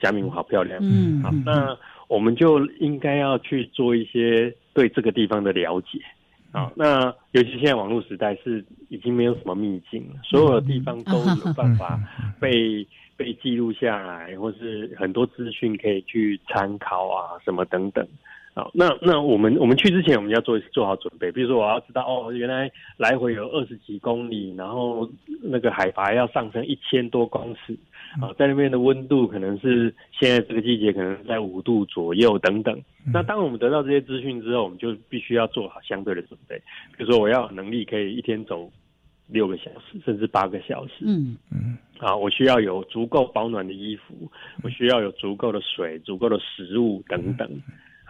[0.00, 1.76] 嘉明湖好漂亮，嗯，好，那
[2.08, 6.00] 我们就应该要去做一些对这个地方的了解。
[6.52, 11.96] 啊，那尤其现在网络时代是已经没有什么秘境了，所有的地方都有办法
[12.40, 12.84] 被
[13.16, 18.04] 被记录下来，或是很多资讯可以去参考啊，什么等等。
[18.52, 21.30] 好，那那我们我们去之前，我们要做做好准备。
[21.30, 25.08] 比如说，我要知道哦，原来来回有二十几公里，然后
[25.40, 27.72] 那个海拔要上升一千多公尺，
[28.20, 32.76] 啊，在那边的温度可能是现在这个季节可能在五度左右等等。
[33.12, 36.60] 那当我们得到这些资讯之后，我们就必须要做好相对的准备。
[36.98, 38.68] 比如说，我要有能力可以一天走
[39.28, 41.04] 六个小时，甚至八个小时。
[41.06, 41.78] 嗯嗯。
[42.00, 44.28] 啊，我需要有足够保暖的衣服，
[44.64, 47.48] 我需要有足够的水、足够的食物等等。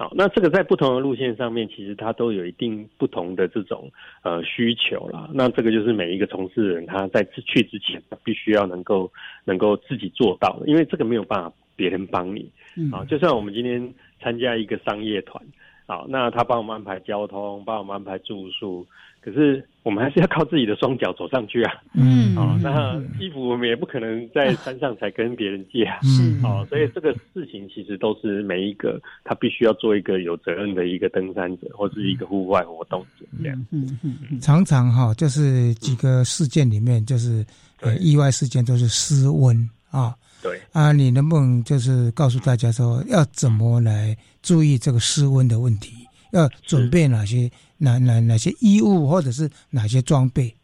[0.01, 3.93] 好，那这个在不同的路线上面，其实它都有一定不同的这种
[4.23, 5.29] 呃需求啦。
[5.35, 9.13] 那这个就是每一个从事人他在去之前，他必须要能够
[9.45, 12.51] 能够自己做到的，因为这个没有办法别人帮你。
[12.91, 13.93] 啊，就算我们今天
[14.23, 15.45] 参加一个商业团，
[15.85, 18.87] 好，那他帮我们安排交通，帮我们安排住宿。
[19.23, 21.73] 可是我们还是要靠自己的双脚走上去啊！
[21.95, 25.99] 嗯，哦，那衣服我们也不可能在山上才跟别人借啊！
[26.05, 33.67] 嗯哦，所以这个事情其实都是每一个他必须要做一个有责任的一个登山者或是一个户外活动者这样。
[33.71, 37.45] 嗯嗯嗯，常常哈就是几个事件里面，就是
[37.81, 40.15] 呃意外事件都是失温啊。
[40.43, 46.00] 对啊，你能不能就是告诉大家说要怎么来注意这个失温的问题？
[46.33, 47.51] 要准备哪些？
[47.83, 50.55] 哪哪哪些衣物或者是哪些装备？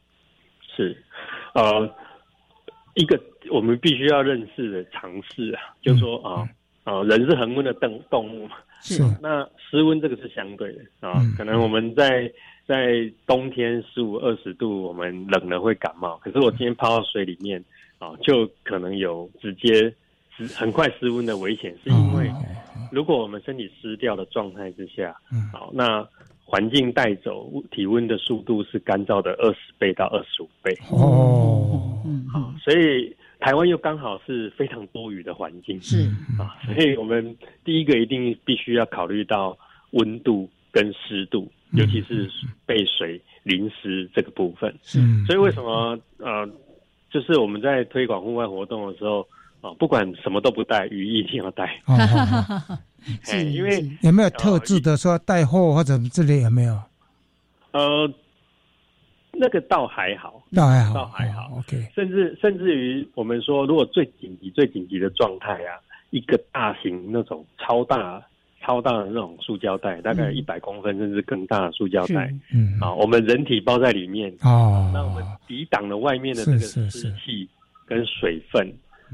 [0.77, 0.95] 是，
[1.55, 1.91] 呃，
[2.93, 3.19] 一个
[3.51, 6.47] 我们必须要认识的常识啊，就是说啊
[6.85, 9.03] 啊，人是恒温的动动物嘛，是。
[9.23, 12.31] 那室温这个是相对的啊，可能我们在
[12.67, 17.65] 在冬天十五二十度，我们冷了会感冒，可是我今天泡到水里面
[17.99, 19.91] 啊，就可能有直接
[20.37, 22.31] 失很快失温的危险，是因为
[22.93, 25.17] 如果我们身体湿掉的状态之下，
[25.53, 26.07] 好那。
[26.49, 32.01] 环境带走体温的速度是干燥的二十倍到二十五倍哦，
[32.33, 36.09] 好，所以台湾又刚好是非常多雨的环境，是
[36.39, 39.59] 啊，所以我们第一个一定必须要考虑到
[39.91, 42.31] 温度跟湿度，尤其是
[42.65, 44.73] 被水淋湿这个部分。
[44.83, 46.49] 是，所以为什么呃，
[47.11, 49.27] 就是我们在推广户外活动的时候
[49.67, 51.65] 啊，不管什么都不带，雨衣一定要带。
[53.31, 56.79] 哎，因为有没有特制的说带货或者之类有没有？
[57.73, 58.11] 呃，
[59.33, 61.59] 那个倒还好，倒还好，倒还好。
[61.59, 65.79] OK，甚至甚至于我们说，如果最紧急、最紧急的状态啊，
[66.11, 68.21] 一个大型那种超大、
[68.63, 72.79] 超大的那种塑胶袋，大概一百公分甚至更大的塑胶袋，嗯。
[72.81, 77.49] 啊，我们人体包在里面，哦，那我们抵挡了外面的这个湿气
[77.87, 78.67] 跟水分，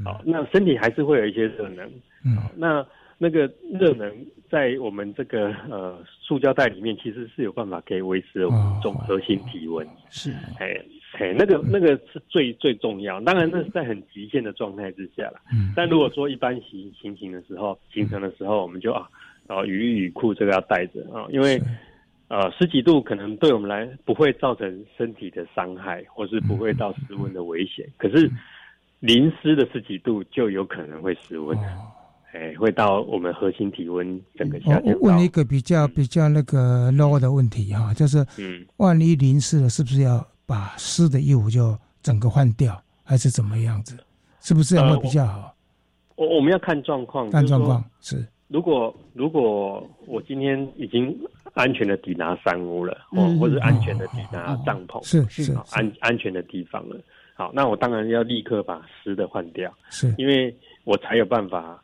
[0.04, 1.86] 好，那身体还是会有一些热能，
[2.24, 2.86] 嗯，那。
[3.18, 4.12] 那个热能
[4.50, 9.86] 在我们这个呃塑胶袋里面，其实是有办法可以维持我们总核心体温。
[10.10, 10.74] 是，哎
[11.20, 13.20] 哎，那个那个是最最重要。
[13.20, 15.40] 当然，那是在很极限的状态之下了。
[15.52, 15.72] 嗯。
[15.76, 19.08] 但如果说一般行行行的时候，行程的时候，我们就啊，
[19.46, 21.62] 啊雨衣雨裤这个要带着啊，因为
[22.26, 27.86] 呃十几度可能对我们来不会造成身体的伤害，或是不会到失温的危险。
[27.98, 28.28] 可是
[29.02, 31.58] 淋湿的十几度就有可能会失温。
[32.32, 34.94] 哎，会到我们核心体温整个下降。
[34.94, 43.98] 我问一个比较比较那个 low 的问题哈，就是，嗯，万一淋湿了，是不是要把湿的衣服就整个换掉，还是怎么样子？
[44.40, 45.54] 是不是会比较好？
[46.14, 48.24] 我我们要看状况，看状况是。
[48.48, 51.14] 如果如果我今天已经
[51.54, 56.96] 安全的抵达山屋了，哦，或者安全的抵达帐篷，是是安安全的地方了，
[57.34, 60.54] 好，那我当然要立刻把湿的换掉，是因为
[60.84, 61.82] 我才有办法。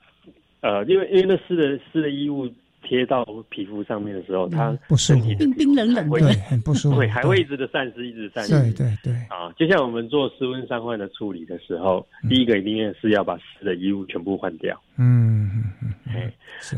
[0.61, 2.49] 呃，因为因为那湿的湿的衣物
[2.82, 9.14] 贴到皮肤上面的时候，它不身体冰冰冷冷，对，很不舒服，对，还会一直的散湿，一直散湿，对对对。
[9.28, 14.76] 啊，就像我们做湿温伤患的处理的时候，第一个一定是要把湿的衣物全部换掉。
[14.99, 15.94] 嗯嗯嗯。
[16.12, 16.32] 哎，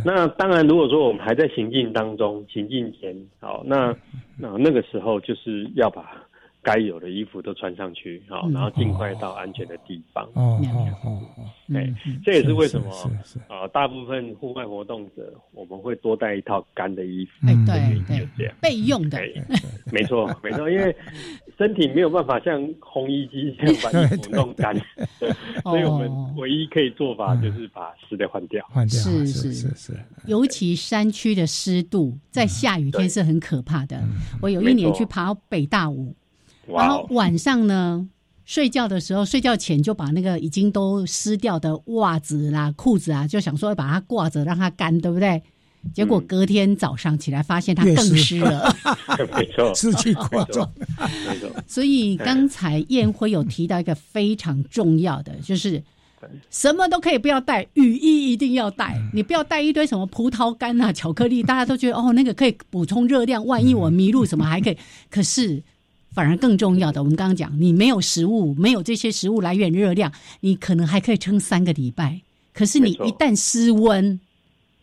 [0.05, 3.97] 那当然，如果说我们还在行进当中，行进前，好，那
[4.37, 6.15] 那那个时候就是要把。
[6.63, 10.25] 该有的衣服都穿上去，好，然后尽快到安全的地方。
[10.35, 11.45] 哦哦哦，
[11.75, 11.91] 哎，
[12.25, 12.91] 这也是为什么
[13.49, 13.67] 啊？
[13.69, 17.47] 大部分户外活动者我们会多带一套干的衣服。
[17.47, 19.19] 哎，对对，就这样备用的。
[19.91, 20.95] 没错没错，因为
[21.57, 24.75] 身体没有办法像烘衣机这样把衣服弄干，
[25.19, 25.33] 对
[25.65, 28.65] 所以我们唯一可以做法就是把湿的换掉。
[28.71, 29.93] 换掉是是是是，
[30.27, 33.99] 尤其山区的湿度，在下雨天是很可怕的。
[34.43, 36.15] 我有一年去爬北大武。
[36.73, 38.09] 然后晚上呢，
[38.45, 45.43] 睡觉的时候，睡觉前就把那个已经都湿掉的袜子啦、裤子啊，就想说把它挂着让它干，对不对？
[45.95, 48.77] 结果隔天早上起来，发现它更湿了。
[49.35, 50.71] 没错，湿气过重。
[51.27, 51.51] 没错。
[51.67, 55.83] 所以刚才燕辉有提到一个非常重要的，就是
[56.51, 59.01] 什么都可以不要带，雨衣一定要带。
[59.15, 63.47] 你不要带一堆什么葡萄干啊、巧克力，大家都觉得哦，那个可以补充热量。
[63.47, 64.77] 万一我迷路什么还可以，
[65.09, 65.63] 可是。
[66.13, 72.21] 反而更重要的，我们刚刚讲，你没有食物，没有这些食物来源热量，你可能还可以撑三个礼拜。
[72.53, 74.19] 可是你一旦失温，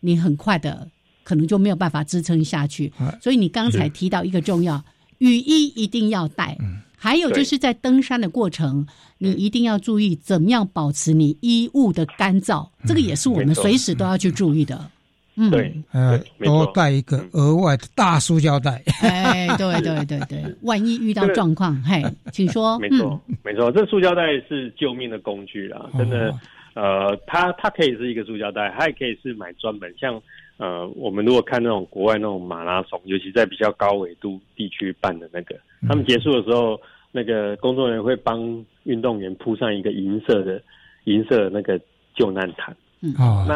[0.00, 0.88] 你很快的
[1.22, 2.92] 可能就没有办法支撑下去。
[3.20, 4.82] 所以你刚才提到一个重要，
[5.18, 6.56] 雨衣一定要带。
[6.96, 8.84] 还有就是在登山的过程，
[9.18, 14.90] 你一定要注意怎么样保持你衣物的干燥，这个也是我们随时都要去注意的。
[15.38, 18.82] 嗯，对，呃，多带一个额外的大塑胶袋。
[19.00, 22.76] 哎，对 对对对，万一遇到状况，嘿，请说。
[22.82, 26.34] 没错，没错，这塑胶袋是救命的工具啦，真的。
[26.74, 30.20] 呃，它它可以是一个塑胶袋，它也可以是买专门像
[30.58, 35.56] 呃，我们如果看那种国外那种马拉松，尤其在比较高纬度地区办的那个，
[35.88, 36.80] 他们结束的时候，
[37.10, 40.62] 那个工作人员会帮运动员铺上一个银色的
[41.04, 41.80] 银色那个
[42.14, 42.76] 救难毯。
[43.00, 43.54] 嗯，哦，那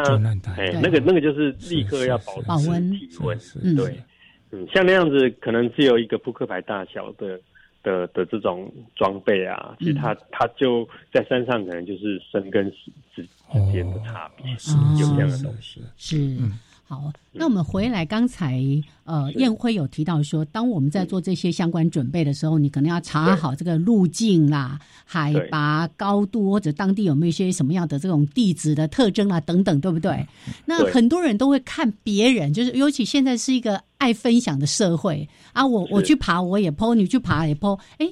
[0.55, 4.03] 哎，那个那个就是立刻要保持体温，对，
[4.51, 7.39] 嗯，像那样子可能只有一个扑克牌大小的
[7.83, 16.37] 的的这种装备啊，其实它它就在山上可能就是生跟死之之间的差别，有这样的东西，是。
[16.85, 18.61] 好，那我们回来，刚才
[19.05, 30.27] 呃，燕辉有提到说，当我们在做这些相关准备的时候，你可能要查好这个路径啦、海拔、高度或者当地有没有一些什么样的这种地质的特征啊等等，对不对？
[30.65, 35.27] 那很多人都会看别人，就是尤其现在是一个爱分享的社会。
[35.53, 38.07] 啊，我我去爬我也 po，你去爬也 po，哎，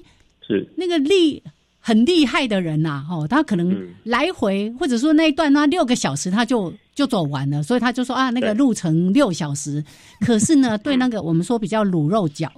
[0.47, 0.67] 是。
[0.77, 1.43] 那个厉
[1.81, 6.73] 很厉害的人呐，哦，他可能来回或者说那一段呢六个小时他就。
[6.93, 9.83] 就走完了，所以他就说啊，那个路程六小时，
[10.19, 12.51] 可是呢， 对那个我们说比较卤肉脚，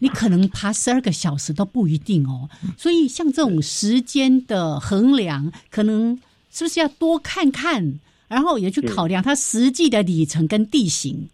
[0.00, 2.48] 你可能爬十二个小时都不一定哦。
[2.78, 6.16] 所以像这种时间的衡量，可能
[6.48, 7.98] 是不是要多看看，
[8.28, 11.28] 然后也去考量它实际的里程跟地形。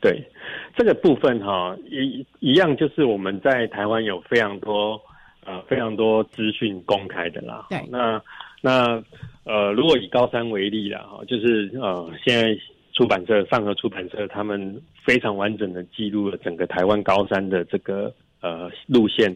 [0.00, 0.26] 对
[0.74, 4.98] 这个部分哈，一一样就是我们在台湾有非常多
[5.44, 7.66] 呃非常多资讯公开的啦。
[7.70, 8.22] 对，那
[8.60, 9.02] 那。
[9.46, 12.58] 呃，如果以高山为例了哈，就是呃，现在
[12.94, 19.30] 出版社上合出版社他们非常完整的记录了整个台湾高山的这个呃路线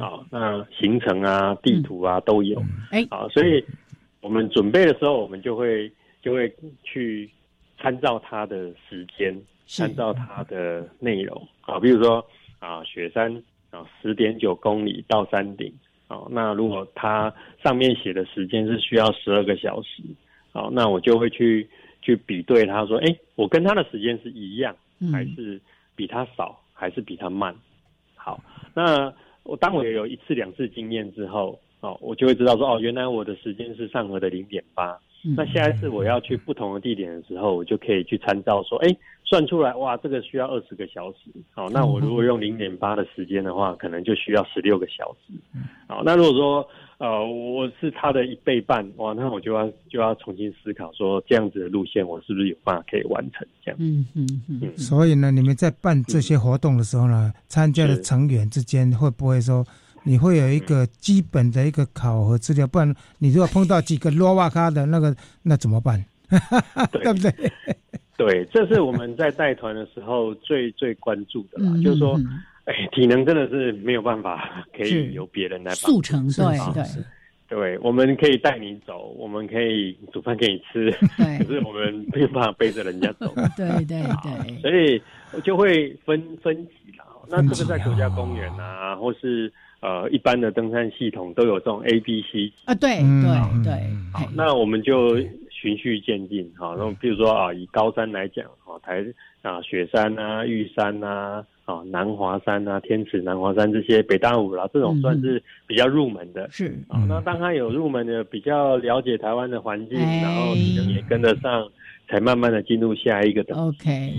[0.00, 2.60] 啊，那行程啊、地图啊都有，
[2.90, 3.64] 哎，啊，所以
[4.20, 5.88] 我们准备的时候，我们就会
[6.20, 6.52] 就会
[6.82, 7.30] 去
[7.80, 9.32] 参照它的时间，
[9.64, 11.40] 参照它的内容。
[11.60, 12.26] 啊，比如说
[12.58, 13.32] 啊，雪山
[13.72, 15.72] 啊，十点九公里到山顶。
[16.08, 20.02] 哦，那如果它上面写的时间是需要十二个小时，
[20.52, 21.66] 哦，那我就会去
[22.02, 24.76] 去比对，它说，哎，我跟他的时间是一样，
[25.10, 25.58] 还是
[25.96, 27.54] 比他少，还是比他慢？
[28.14, 28.38] 好，
[28.74, 29.10] 那
[29.42, 34.98] 我当我有一次两次经验之后，哦，我就会知道说，哦，原来我的时间是上河的零点八。
[35.34, 38.88] 那下一次我要去不同的地点的时候，我就可以去参照说，哎，
[39.32, 45.32] 算出来哇，这个需要二十个小时，好，那我如果用零点八的时间的话，可能就需要十六个小时，
[45.88, 46.68] 好，那如果说
[46.98, 53.76] 呃我是他的一倍半，哇，那我就要就要重新思考说，这样子的路线我是不是有办法可以完成这样？
[53.80, 54.76] 嗯嗯嗯。
[54.76, 59.64] 所以呢，你们在办这些活动的时候呢，参加的成员之间会不会说？
[60.04, 65.14] 你会有一个基本的一个考核资料，不然你如果碰到几个罗瓦卡的那个，
[65.44, 66.04] 那怎么办？
[66.90, 67.32] 对不对？
[68.24, 71.72] 对，这是我们在带团的时候最最关注的啦。
[71.82, 72.18] 就是说，
[72.64, 76.84] 哎，体能真的是没有办法可以由别人来速成，对对
[77.48, 80.90] 对，我们可以带你走，我们可以煮饭给你吃，
[81.38, 83.32] 可是我们没有办法背着人家走。
[83.56, 85.02] 对对对，所以
[85.42, 87.04] 就会分分级啦。
[87.28, 89.52] 那这个在国家公园啊，或是。
[89.82, 93.72] 呃，一般的登山系统都有这种 A、B、C 啊，对对对。
[94.12, 95.16] 好，那我们就
[95.62, 99.04] 循序渐进，哈，那比如说啊，以高山来讲，啊，台
[99.42, 106.50] 啊雪山啊、玉山啊、啊南华山啊、天池南华山这些北大武啦，这种算是比较入门的。
[106.50, 111.70] 是啊，那当他有入门的，比较了解台湾的环境，然后也跟得上，
[112.08, 113.84] 才慢慢的进入下一个等级。
[113.84, 114.14] OK，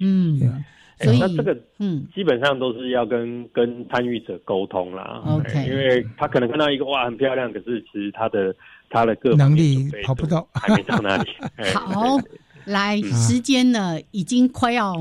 [0.00, 0.64] 嗯。
[0.98, 5.22] 所以那这个嗯，基本上都是要跟跟参与者沟通啦。
[5.26, 8.54] OK，因为他可能看到一个哇很漂亮，可是其实他的
[8.88, 11.30] 他的个能力跑不到，还没到那里。
[11.74, 12.18] 好，
[12.64, 14.94] 来时间呢已经快要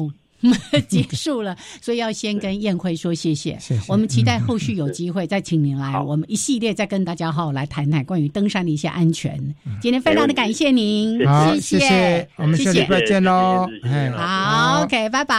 [0.88, 3.58] 结束了， 所以要先跟燕辉说谢谢。
[3.58, 3.92] 谢谢。
[3.92, 9.40] 我们期待后续有机会再请您来，我们一系列再跟大家好好来谈谈关于登山的一些安全。
[9.82, 13.68] 今天非常的感谢您，好，谢谢谢，我们下礼拜见喽。
[14.16, 15.36] 好，OK，拜拜。